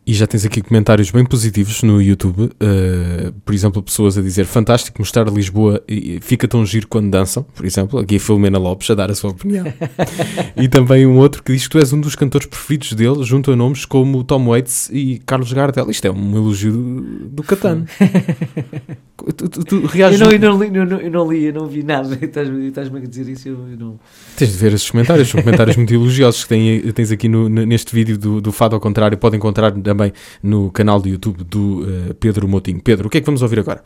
[0.07, 2.43] E já tens aqui comentários bem positivos no YouTube.
[2.43, 7.43] uh, por exemplo, pessoas a dizer fantástico mostrar Lisboa e fica tão giro quando dançam.
[7.55, 9.65] Por exemplo, aqui a Filomena Lopes a dar a sua opinião.
[10.55, 13.51] e também um outro que diz que tu és um dos cantores preferidos dele, junto
[13.51, 15.89] a nomes como Tom Waits e Carlos Gardel.
[15.89, 17.85] Isto é um elogio do, do Catano.
[19.17, 20.21] tu, tu, tu reages.
[20.21, 22.25] eu, não, eu, não li, eu, não, eu não li, eu não vi nada e
[22.25, 23.99] estás-me estás-me a dizer isso eu, eu não...
[24.37, 28.17] Tens de ver esses comentários, são comentários muito elogiosos que tens aqui no- neste vídeo
[28.17, 29.17] do, do Fado ao Contrário.
[29.17, 32.81] Podem encontrar também no canal do YouTube do uh, Pedro Motinho.
[32.81, 33.84] Pedro, o que é que vamos ouvir agora?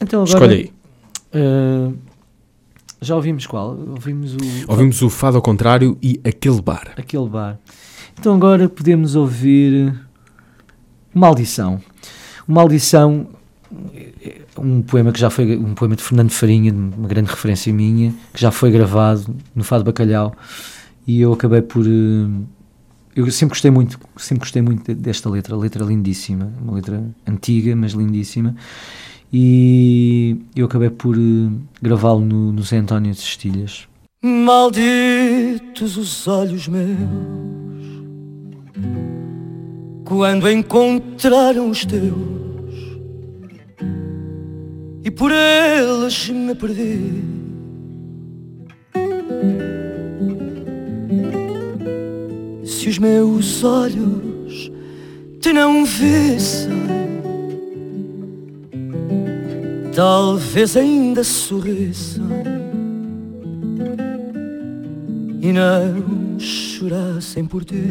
[0.00, 0.72] então agora Escolhe aí.
[1.40, 1.94] Uh,
[3.00, 3.76] já ouvimos qual?
[3.76, 6.92] Ouvimos o, Ouvimos o Fado ao Contrário e Aquele Bar.
[6.96, 7.58] aquele bar.
[8.18, 9.94] Então agora podemos ouvir
[11.14, 11.80] Maldição.
[12.46, 13.28] Maldição
[14.22, 18.12] é um poema que já foi um poema de Fernando Farinha, uma grande referência minha,
[18.34, 20.34] que já foi gravado no Fado Bacalhau
[21.06, 22.46] e eu acabei por uh,
[23.20, 27.74] eu sempre gostei muito, sempre gostei muito de- desta letra, letra lindíssima, uma letra antiga,
[27.76, 28.54] mas lindíssima.
[29.32, 33.86] E eu acabei por uh, gravá-lo no, no Zé António de Estilhas.
[34.22, 36.90] Malditos os olhos meus
[40.04, 43.00] quando encontraram os teus
[45.04, 47.30] e por eles me perdi.
[52.80, 54.72] Se os meus olhos
[55.38, 56.70] te não vissem,
[59.94, 62.24] talvez ainda sorrissem
[65.42, 67.84] e não chorassem por ti.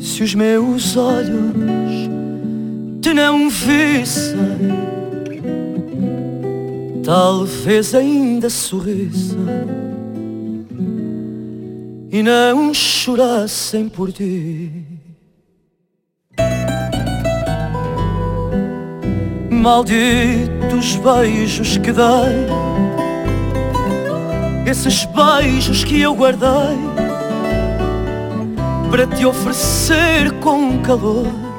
[0.00, 2.10] Se os meus olhos
[3.00, 4.38] te não vissem,
[7.04, 9.38] talvez ainda sorrissem
[12.10, 14.70] e não chorassem por ti.
[19.50, 22.46] Malditos beijos que dei,
[24.68, 26.76] esses beijos que eu guardei
[28.90, 31.51] para te oferecer com calor.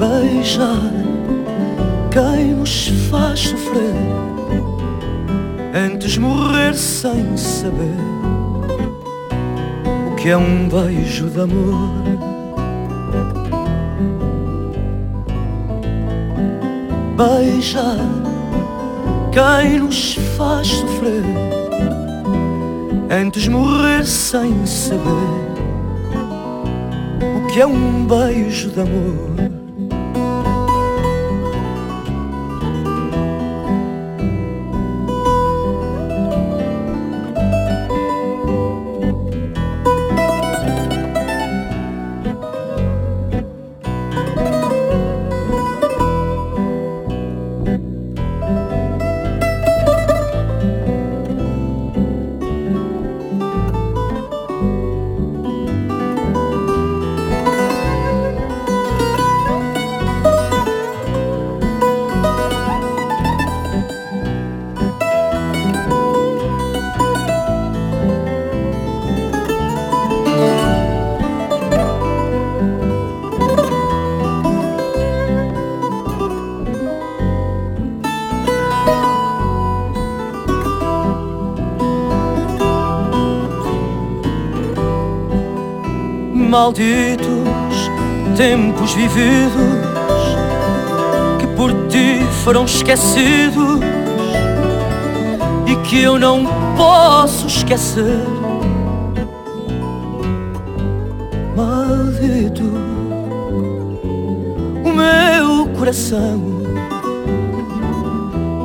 [0.00, 0.94] Beijar
[2.10, 3.94] quem nos faz sofrer
[5.74, 7.98] antes morrer sem saber
[10.10, 11.90] o que é um beijo de amor.
[17.18, 17.98] Beijar
[19.30, 21.24] quem nos faz sofrer
[23.10, 25.00] antes morrer sem saber
[27.36, 29.49] o que é um beijo de amor.
[86.60, 87.90] Malditos
[88.36, 89.56] tempos vividos
[91.38, 93.80] que por ti foram esquecidos
[95.66, 96.44] e que eu não
[96.76, 98.26] posso esquecer.
[101.56, 102.62] Maldito
[104.84, 106.42] o meu coração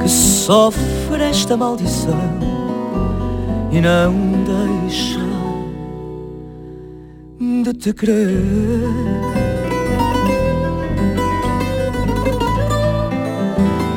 [0.02, 2.20] que sofre esta maldição
[3.72, 5.25] e não deixa
[7.65, 8.30] de te crer.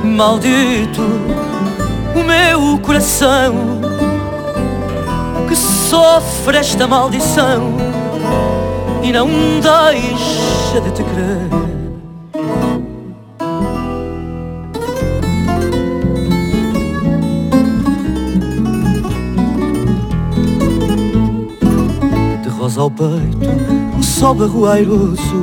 [0.02, 1.02] Maldito
[2.14, 3.54] o meu coração
[5.46, 7.74] que sofre esta maldição
[9.02, 9.28] e não
[9.60, 11.67] deixa de te crer.
[22.88, 25.42] Ao peito, o sol barroeiroso,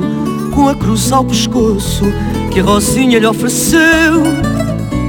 [0.52, 2.04] com a cruz ao pescoço
[2.50, 4.22] que a Rosinha lhe ofereceu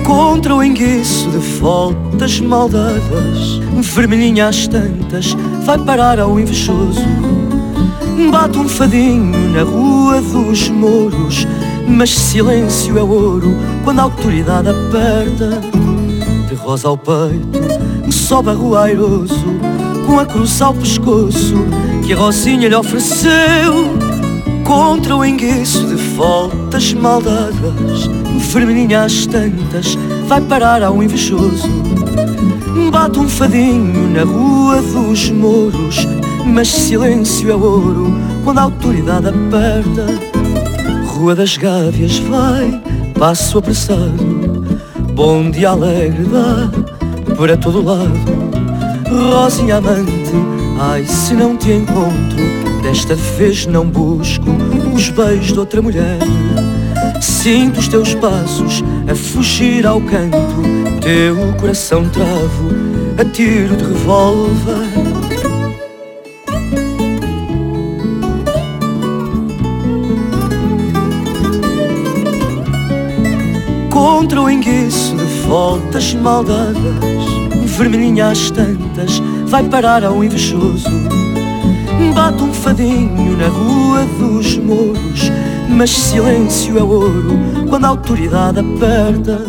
[0.06, 3.60] contra o enguiço de faltas maldadas.
[3.82, 7.02] Vermelhinha às tantas, vai parar ao invejoso.
[8.32, 11.48] Bate um fadinho na rua dos mouros,
[11.88, 15.62] mas silêncio é ouro quando a autoridade aperta.
[16.48, 19.46] De rosa ao peito, só barroeiroso,
[20.06, 21.66] com a cruz ao pescoço
[22.08, 23.98] que a Rosinha lhe ofereceu
[24.64, 28.08] contra o enguiço de faltas maldadas.
[28.50, 31.68] Vermelhinha às tantas, vai parar ao invejoso.
[32.90, 36.08] Bate um fadinho na rua dos mouros,
[36.46, 38.14] mas silêncio é ouro
[38.46, 40.06] quando a autoridade aperta.
[41.08, 42.82] Rua das Gávias vai,
[43.20, 44.66] passo apressado,
[45.14, 48.18] bom dia alegre dá para todo lado.
[49.10, 52.38] Rosinha amante, ai se não te encontro,
[52.82, 54.46] desta vez não busco
[54.94, 56.20] os beijos de outra mulher.
[57.22, 60.38] Sinto os teus passos a fugir ao canto,
[61.02, 62.70] teu coração travo
[63.18, 64.88] a tiro de revólver.
[73.90, 76.76] Contra o enguiço de faltas maldadas,
[77.66, 80.90] vermelhinha às tantas, vai parar ao invejoso.
[82.14, 85.32] Bate um fadinho na rua dos mouros,
[85.70, 89.40] mas silêncio é ouro quando a autoridade aperta.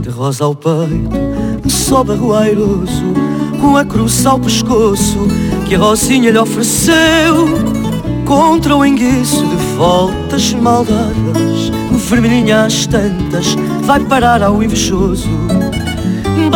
[0.00, 3.14] De rosa ao peito, só barroeiroso,
[3.60, 5.28] com a cruz ao pescoço
[5.66, 7.72] que a Rosinha lhe ofereceu.
[8.26, 11.70] Contra o enguiço de faltas maldadas,
[12.08, 15.28] vermelhinha às tantas, vai parar ao invejoso.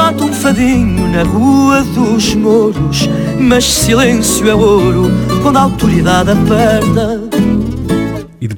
[0.07, 3.09] Bate um fadinho na rua dos mouros,
[3.41, 5.11] mas silêncio é ouro
[5.43, 7.23] quando a autoridade aperta.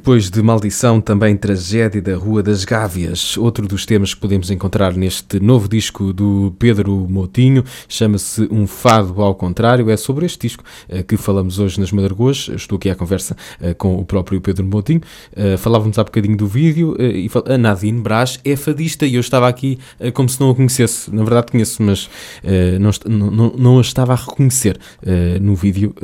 [0.08, 4.94] Depois de Maldição, também Tragédia da Rua das Gávias, outro dos temas que podemos encontrar
[4.94, 9.90] neste novo disco do Pedro Motinho, chama-se Um Fado ao Contrário.
[9.90, 12.48] É sobre este disco uh, que falamos hoje nas Madargoas.
[12.54, 15.02] Estou aqui à conversa uh, com o próprio Pedro Motinho.
[15.36, 19.46] Uh, falávamos há bocadinho do vídeo e a Nadine Brás é fadista e eu estava
[19.46, 19.78] aqui
[20.14, 21.14] como se não a conhecesse.
[21.14, 22.08] Na verdade conheço, mas
[22.80, 24.78] não, não, não a estava a reconhecer
[25.40, 25.94] no vídeo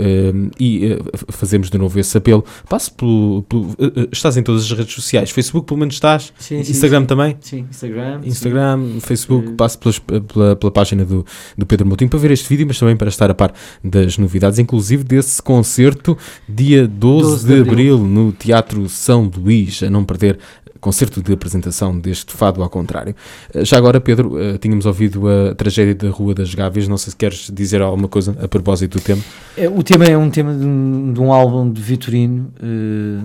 [0.61, 0.99] e
[1.31, 2.45] fazemos de novo esse apelo.
[2.69, 5.30] Passo pelo, pelo estás em todas as redes sociais.
[5.30, 6.33] Facebook, pelo menos estás.
[6.38, 7.07] Sim, Instagram sim.
[7.07, 7.37] também?
[7.40, 8.20] Sim, Instagram.
[8.24, 9.00] Instagram, sim.
[9.00, 9.54] Facebook, Sim.
[9.57, 11.24] passo pelas- pela, pela página do,
[11.57, 13.52] do Pedro Moutinho para ver este vídeo, mas também para estar a par
[13.83, 16.16] das novidades, inclusive desse concerto
[16.48, 20.38] dia 12, 12 de de abril no Teatro São Luís, a não perder
[20.81, 23.14] concerto de apresentação deste fado ao contrário.
[23.54, 27.10] Eh, Já agora, Pedro, eh, tínhamos ouvido a tragédia da Rua das Gávias, não sei
[27.12, 29.23] se queres dizer alguma coisa a propósito do tema.
[29.56, 33.25] É, o tema é um tema de um, de um álbum de Vitorino eh,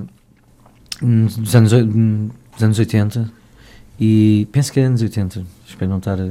[1.01, 3.31] dos, anos, dos anos 80
[3.99, 6.29] e penso que é anos 80, espero não estar a...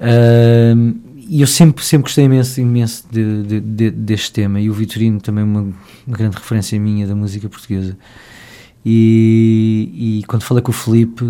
[0.00, 0.94] Ahm,
[1.28, 5.20] e eu sempre, sempre gostei imenso, imenso de, de- de- deste tema e o Vitorino
[5.20, 7.96] também é uma, uma grande referência minha da música portuguesa
[8.84, 11.24] e, e quando falei com o Felipe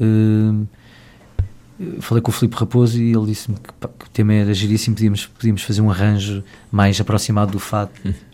[0.00, 0.64] ahm,
[2.00, 5.26] falei com o Filipe Raposo e ele disse-me que, que o tema era giríssimo, podíamos,
[5.26, 6.42] podíamos fazer um arranjo
[6.72, 7.90] mais aproximado do fado.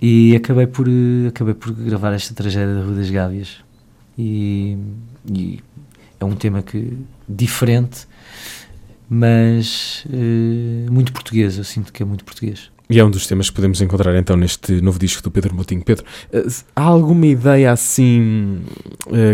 [0.00, 3.56] e acabei por, eh, acabei por gravar esta tragédia da Rua das Gávias.
[4.16, 4.76] E,
[5.30, 5.60] e
[6.18, 6.96] é um tema que
[7.28, 8.06] diferente,
[9.08, 11.58] mas eh, muito português.
[11.58, 12.70] Eu sinto que é muito português.
[12.88, 15.84] E é um dos temas que podemos encontrar então neste novo disco do Pedro Moutinho.
[15.84, 18.60] Pedro, eh, há alguma ideia assim,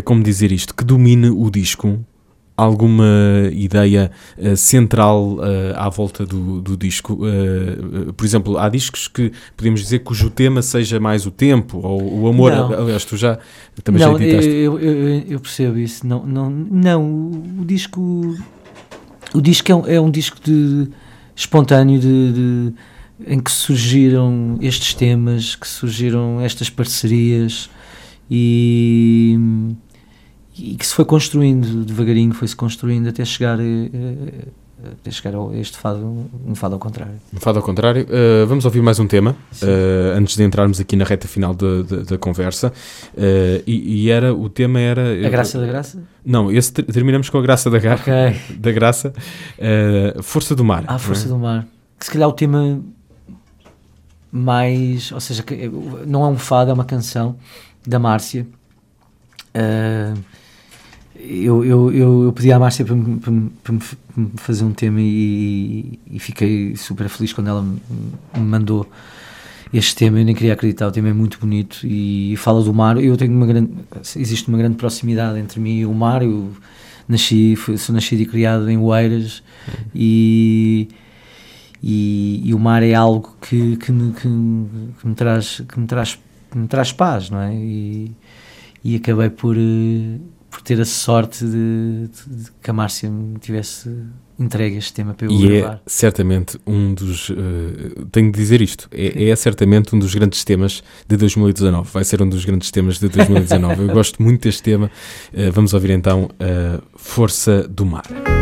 [0.04, 2.04] como dizer isto, que domine o disco?
[2.56, 5.42] Alguma ideia uh, central uh,
[5.76, 7.14] à volta do, do disco?
[7.14, 12.22] Uh, por exemplo, há discos que podemos dizer cujo tema seja mais o tempo ou
[12.22, 12.52] o amor.
[12.52, 12.72] Não.
[12.72, 13.38] Aliás, tu já
[13.84, 14.50] também não, já editaste.
[14.50, 16.06] eu, eu, eu percebo isso.
[16.06, 18.36] Não, não, não o, o disco.
[19.34, 20.88] O disco é um, é um disco de,
[21.36, 22.72] espontâneo de, de,
[23.26, 27.68] em que surgiram estes temas, que surgiram estas parcerias
[28.30, 29.38] e
[30.58, 35.56] e que se foi construindo devagarinho, foi-se construindo até chegar, eh, eh, até chegar a
[35.56, 37.14] este fado, um fado ao contrário.
[37.34, 38.04] Um fado ao contrário.
[38.04, 42.16] Uh, vamos ouvir mais um tema, uh, antes de entrarmos aqui na reta final da,
[42.16, 42.72] conversa.
[43.14, 45.26] Uh, e, e, era, o tema era...
[45.26, 46.02] A Graça da Graça?
[46.24, 48.40] Não, esse ter, terminamos com a Graça da, gar, okay.
[48.56, 49.12] da Graça.
[50.22, 50.84] Força do Mar.
[50.86, 51.28] Ah, Força é?
[51.28, 51.66] do Mar.
[51.98, 52.80] Que se calhar o tema
[54.32, 55.12] mais...
[55.12, 55.44] Ou seja,
[56.06, 57.36] não é um fado, é uma canção
[57.86, 58.46] da Márcia.
[59.54, 60.18] Uh,
[61.28, 63.74] eu, eu, eu, pedi à Márcia para me, para, me, para
[64.16, 67.80] me, fazer um tema e, e, fiquei super feliz quando ela me,
[68.38, 68.88] mandou
[69.72, 70.20] este tema.
[70.20, 73.02] Eu nem queria acreditar, o tema é muito bonito e fala do mar.
[73.02, 73.70] Eu tenho uma grande,
[74.16, 76.22] existe uma grande proximidade entre mim e o mar.
[76.22, 76.52] Eu
[77.08, 79.42] nasci, sou nascido e criado em Oeiras
[79.94, 80.88] e,
[81.82, 85.86] e, e, o mar é algo que, que, me, que, que, me traz, que, me,
[85.86, 86.18] traz,
[86.54, 87.54] me traz paz, não é?
[87.54, 88.12] E,
[88.84, 89.56] e acabei por
[90.56, 93.90] por ter a sorte de, de, de, que a Márcia me tivesse
[94.38, 95.74] entregue este tema para eu e é gravar.
[95.74, 97.34] é certamente um dos, uh,
[98.10, 102.22] tenho de dizer isto, é, é, certamente um dos grandes temas de 2019, vai ser
[102.22, 103.82] um dos grandes temas de 2019.
[103.82, 104.90] eu gosto muito deste tema.
[105.34, 108.35] Uh, vamos ouvir então a Força do Mar.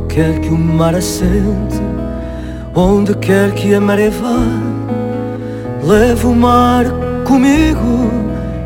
[0.00, 1.80] Quer que o mar assente,
[2.74, 4.42] onde quer que a maré vá,
[5.82, 6.84] levo o mar
[7.24, 8.10] comigo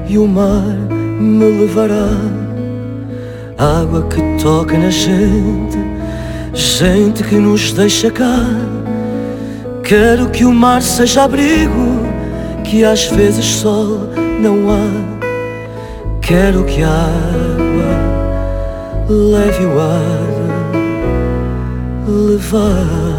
[0.09, 0.77] e o mar
[1.19, 2.09] me levará.
[3.59, 5.79] Água que toca na gente,
[6.53, 8.45] gente que nos deixa cá.
[9.83, 12.03] Quero que o mar seja abrigo,
[12.65, 14.11] que às vezes sol
[14.41, 15.17] não há.
[16.21, 17.97] Quero que a água
[19.09, 20.26] leve o ar
[22.07, 23.17] levar.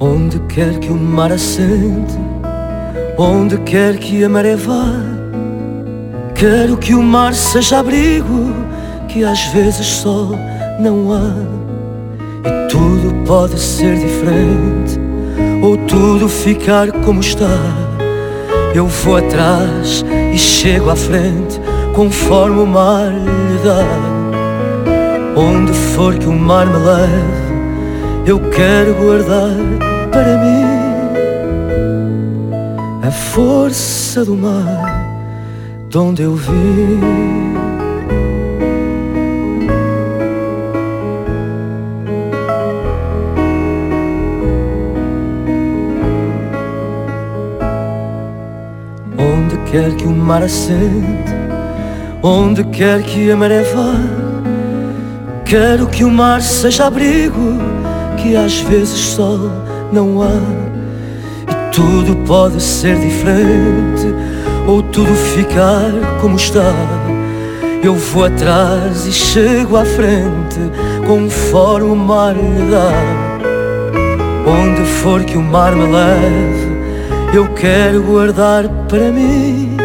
[0.00, 2.18] Onde quer que o mar assente,
[3.16, 4.94] onde quer que a maré vá,
[6.34, 8.52] quero que o mar seja abrigo,
[9.08, 10.30] que às vezes só
[10.80, 11.34] não há,
[12.48, 15.01] e tudo pode ser diferente
[15.62, 17.46] ou tudo ficar como está.
[18.74, 20.04] Eu vou atrás
[20.34, 21.60] e chego à frente
[21.94, 23.86] conforme o mar lhe dá.
[25.40, 29.56] Onde for que o mar me leve, eu quero guardar
[30.10, 30.82] para mim
[33.06, 35.12] a força do mar
[35.88, 37.61] de onde eu vim.
[49.72, 51.32] Quer que o mar assente,
[52.22, 53.94] onde quer que a maré vá.
[55.46, 57.56] Quero que o mar seja abrigo,
[58.18, 59.50] que às vezes sol
[59.90, 60.36] não há.
[61.50, 64.14] E tudo pode ser diferente,
[64.66, 66.74] ou tudo ficar como está.
[67.82, 70.60] Eu vou atrás e chego à frente,
[71.06, 72.92] conforme o mar me dá.
[74.46, 76.71] Onde for que o mar me leve
[77.34, 79.76] eu quero guardar para mim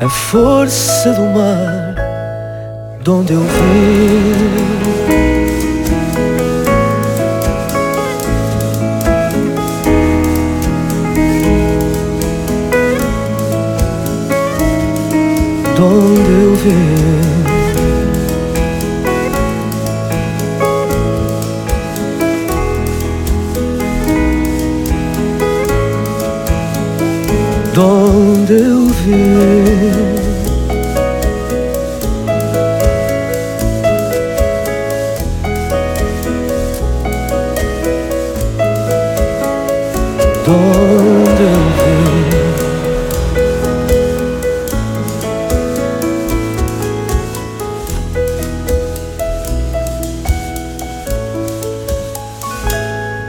[0.00, 1.96] a força do mar
[3.02, 4.36] de onde eu vim.
[15.74, 17.25] De onde eu vim.
[28.46, 30.36] Onde eu vim.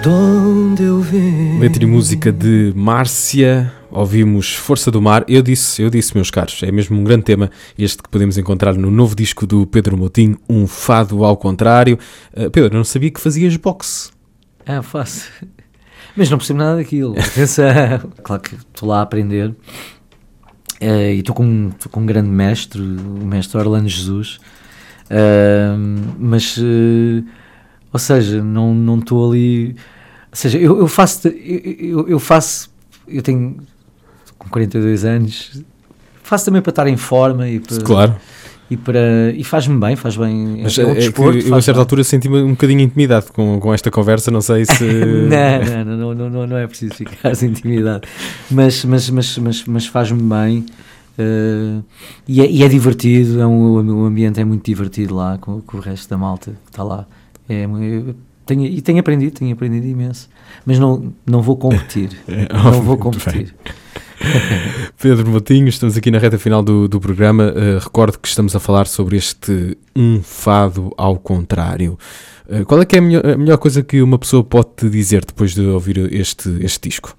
[0.10, 1.60] Onde eu vim.
[1.60, 3.77] Letra e música de Márcia.
[3.98, 5.26] Ouvimos Força do Mar.
[5.28, 8.76] Eu disse, eu disse, meus caros, é mesmo um grande tema este que podemos encontrar
[8.76, 11.98] no novo disco do Pedro Moutinho, Um Fado ao Contrário.
[12.32, 14.12] Uh, Pedro, não sabia que fazias boxe.
[14.68, 15.32] Ah, faço.
[16.16, 17.16] Mas não percebo nada daquilo.
[18.22, 19.50] Claro que estou lá a aprender.
[20.80, 24.40] Uh, e estou com, com um grande mestre, o mestre Orlando Jesus.
[25.06, 27.26] Uh, mas, uh,
[27.92, 29.70] ou seja, não estou ali.
[30.30, 31.28] Ou seja, eu, eu faço.
[31.30, 32.70] Eu, eu, faço.
[33.08, 33.58] Eu tenho.
[34.38, 35.64] Com 42 anos.
[36.24, 37.82] Faço também para estar em forma e para.
[37.82, 38.16] Claro
[38.70, 40.60] e, para, e faz-me bem, faz bem.
[40.64, 41.82] Mas é, um é desporto, eu a certa bem.
[41.82, 44.84] altura senti-me um bocadinho intimidado com, com esta conversa, não sei se.
[44.84, 48.08] não, não, não, não, não, é preciso ficar intimidado,
[48.52, 50.66] mas, mas, mas, mas, mas faz-me bem.
[51.18, 51.84] Uh,
[52.28, 55.78] e, é, e, é, divertido, é um, o ambiente é muito divertido lá com, com
[55.78, 57.08] o resto da malta que está lá.
[57.50, 57.66] É,
[58.46, 60.30] tenho, e tenho aprendido, tenho aprendido imenso.
[60.64, 62.10] Mas não, não vou competir.
[62.28, 63.56] É, não vou competir.
[65.02, 67.52] Pedro Motinho, estamos aqui na reta final do, do programa.
[67.52, 71.98] Uh, recordo que estamos a falar sobre este um fado ao contrário.
[72.48, 74.90] Uh, qual é que é a melhor, a melhor, coisa que uma pessoa pode te
[74.90, 77.18] dizer depois de ouvir este, este disco?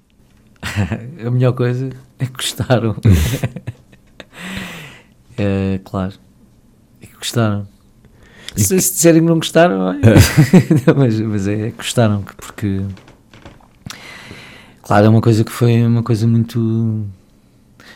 [1.25, 2.95] a melhor coisa é que gostaram.
[5.37, 6.13] é, claro.
[7.01, 7.67] É que gostaram.
[8.55, 9.95] Se, se disserem que não gostaram,
[10.97, 12.81] mas, mas é, gostaram, porque
[14.89, 17.05] Claro, é uma coisa que foi uma coisa muito.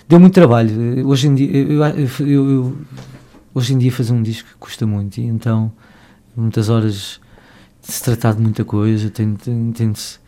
[0.08, 1.08] Deu muito trabalho.
[1.08, 2.78] Hoje em dia, eu, eu, eu,
[3.52, 5.72] hoje em dia fazer um disco custa muito, e então,
[6.38, 7.20] muitas horas
[7.82, 10.20] de se tratar de muita coisa, tem, tem, tem de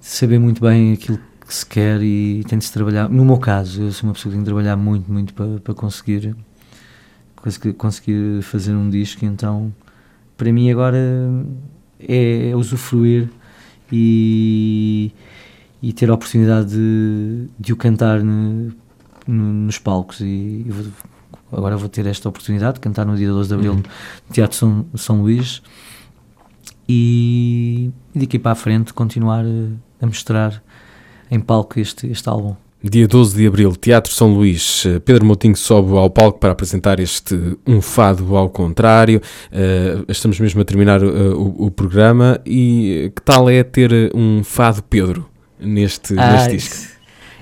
[0.00, 3.08] saber muito bem aquilo que se quer e tem de se trabalhar.
[3.08, 5.72] No meu caso, eu sou uma pessoa que tem de trabalhar muito, muito para, para
[5.72, 6.34] conseguir,
[7.78, 9.72] conseguir, fazer um disco, então,
[10.36, 10.98] para mim agora
[12.00, 13.30] é, é usufruir
[13.92, 15.12] e
[15.82, 18.72] e ter a oportunidade de, de o cantar no,
[19.26, 20.20] nos palcos.
[20.20, 20.86] E vou,
[21.52, 23.78] agora vou ter esta oportunidade de cantar no dia 12 de Abril uhum.
[23.78, 25.62] no Teatro São, São Luís
[26.88, 30.62] e, e daqui para a frente continuar a, a mostrar
[31.30, 32.54] em palco este, este álbum.
[32.82, 37.58] Dia 12 de Abril, Teatro São Luís, Pedro Moutinho sobe ao palco para apresentar este
[37.66, 39.20] Um Fado ao Contrário.
[39.50, 44.44] Uh, estamos mesmo a terminar uh, o, o, programa e que tal é ter um
[44.44, 45.26] Fado Pedro?
[45.58, 46.96] Neste, ah, neste disco?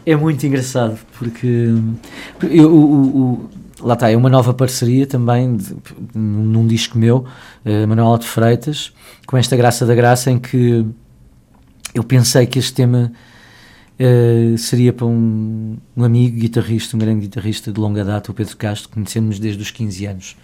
[0.06, 1.68] É muito engraçado porque
[2.42, 3.50] eu, o, o,
[3.80, 5.74] lá está, é uma nova parceria também de,
[6.14, 7.24] num disco meu,
[7.64, 8.92] uh, Manuel de Freitas,
[9.26, 10.84] com esta Graça da Graça, em que
[11.94, 13.12] eu pensei que este tema
[13.98, 18.56] uh, seria para um, um, amigo guitarrista, um grande guitarrista de longa data, o Pedro
[18.56, 20.36] Castro, conhecemos desde os 15 anos.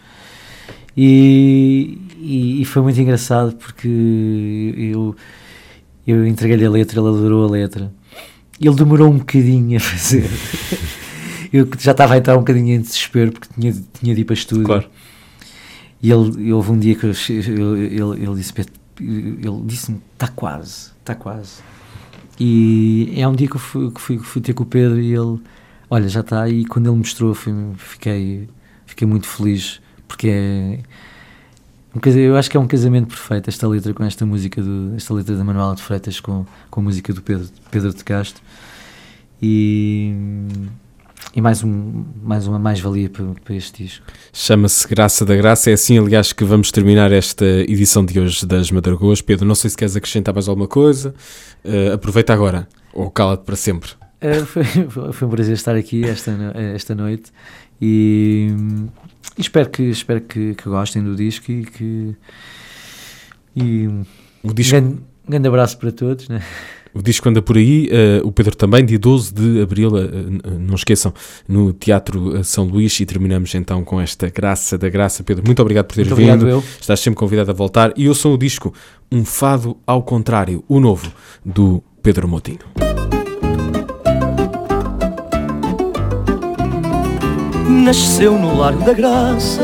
[0.96, 5.14] E, e, e foi muito engraçado porque eu
[6.10, 7.92] eu entreguei-lhe a letra, ele adorou a letra.
[8.60, 10.28] Ele demorou um bocadinho a fazer.
[11.52, 14.34] eu já estava a entrar um bocadinho em desespero porque tinha, tinha de ir para
[14.34, 14.64] estúdio.
[14.64, 14.86] Claro.
[16.02, 18.52] E ele, houve um dia que eu, ele, ele disse
[19.00, 21.62] ele disse-me, está quase, está quase.
[22.38, 25.12] E é um dia que eu fui, que fui, fui, ter com o Pedro e
[25.12, 25.40] ele,
[25.88, 26.48] olha, já está.
[26.48, 28.48] E quando ele mostrou, fui, fiquei,
[28.86, 30.78] fiquei muito feliz porque é
[32.16, 35.36] eu acho que é um casamento perfeito esta letra com esta música, do, esta letra
[35.36, 38.42] da Manuela de Freitas com, com a música do Pedro, Pedro de Castro
[39.42, 40.14] e,
[41.34, 44.06] e mais, um, mais uma mais-valia para, para este disco.
[44.32, 48.70] Chama-se Graça da Graça, é assim aliás que vamos terminar esta edição de hoje das
[48.70, 49.20] Madragoas.
[49.20, 51.12] Pedro, não sei se queres acrescentar mais alguma coisa,
[51.64, 53.90] uh, aproveita agora ou cala-te para sempre.
[54.22, 54.64] Uh, foi,
[55.12, 56.30] foi um prazer estar aqui esta,
[56.74, 57.32] esta noite
[57.80, 58.54] e
[59.36, 62.16] e espero que, espero que, que gostem do disco e que.
[63.54, 63.88] E
[64.42, 64.76] o disco...
[64.76, 64.94] um, grande,
[65.26, 66.28] um grande abraço para todos.
[66.28, 66.42] Né?
[66.92, 70.74] O disco anda por aí, uh, o Pedro também, dia 12 de abril, uh, não
[70.74, 71.14] esqueçam,
[71.46, 72.98] no Teatro São Luís.
[72.98, 75.22] E terminamos então com esta graça da graça.
[75.22, 76.48] Pedro, muito obrigado por teres muito vindo.
[76.48, 76.64] Eu.
[76.80, 77.92] Estás sempre convidado a voltar.
[77.96, 78.74] E eu sou o disco
[79.10, 81.12] Um Fado ao Contrário, o novo,
[81.44, 83.19] do Pedro Motinho.
[87.80, 89.62] Nasceu no Largo da Graça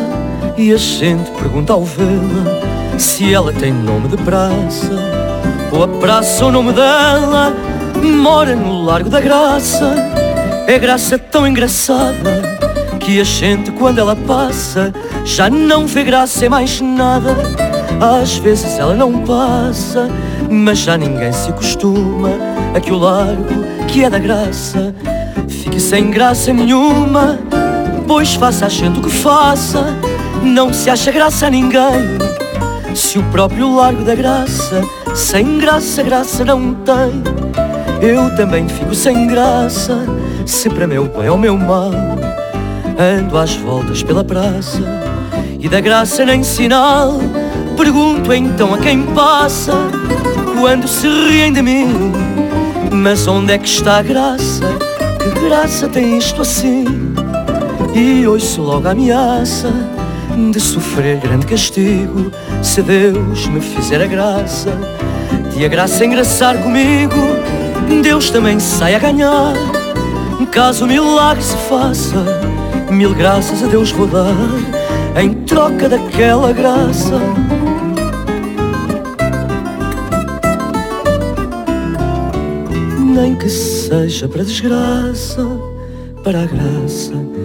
[0.56, 4.90] e a gente pergunta ao vê-la se ela tem nome de praça
[5.70, 7.54] ou a praça o nome dela.
[8.02, 9.94] Mora no Largo da Graça,
[10.66, 12.58] é graça tão engraçada
[12.98, 14.92] que a gente quando ela passa
[15.24, 17.36] já não vê graça em mais nada.
[18.00, 20.08] Às vezes ela não passa,
[20.50, 22.30] mas já ninguém se acostuma
[22.74, 24.94] a que o largo que é da graça
[25.48, 27.38] fique sem graça nenhuma.
[28.06, 29.96] Pois faça a gente o que faça,
[30.42, 32.18] não se acha graça a ninguém.
[32.94, 34.82] Se o próprio Largo da Graça
[35.16, 37.22] Sem graça, graça não tem.
[38.06, 40.04] Eu também fico sem graça,
[40.44, 41.90] se para meu bem ou meu mal.
[42.98, 44.82] Ando às voltas pela praça
[45.58, 47.18] e da graça nem sinal.
[47.78, 49.72] Pergunto então a quem passa
[50.60, 52.12] quando se riem de mim.
[52.92, 54.66] Mas onde é que está a graça?
[55.18, 56.84] Que graça tem isto assim?
[57.96, 59.72] E ouço logo a ameaça
[60.52, 62.30] de sofrer grande castigo
[62.62, 64.70] se Deus me fizer a graça
[65.50, 67.16] de a graça engraçar comigo.
[68.02, 69.54] Deus também sai a ganhar
[70.56, 72.24] caso o milagre se faça.
[72.90, 74.34] Mil graças a Deus vou dar
[75.22, 77.18] em troca daquela graça.
[82.98, 85.46] Nem que seja para desgraça,
[86.22, 87.35] para a graça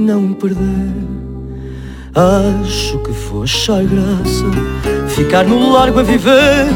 [0.00, 0.94] não perder.
[2.14, 4.44] Acho que vou achar graça,
[5.08, 6.66] ficar no largo a viver.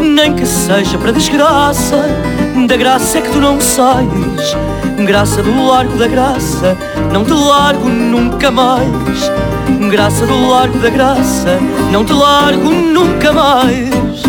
[0.00, 2.04] Nem que seja para desgraça,
[2.66, 4.56] da graça é que tu não sais.
[5.04, 6.78] Graça do largo da graça,
[7.12, 9.30] não te largo nunca mais.
[9.90, 11.58] Graça do largo da graça,
[11.90, 14.22] não te largo nunca mais.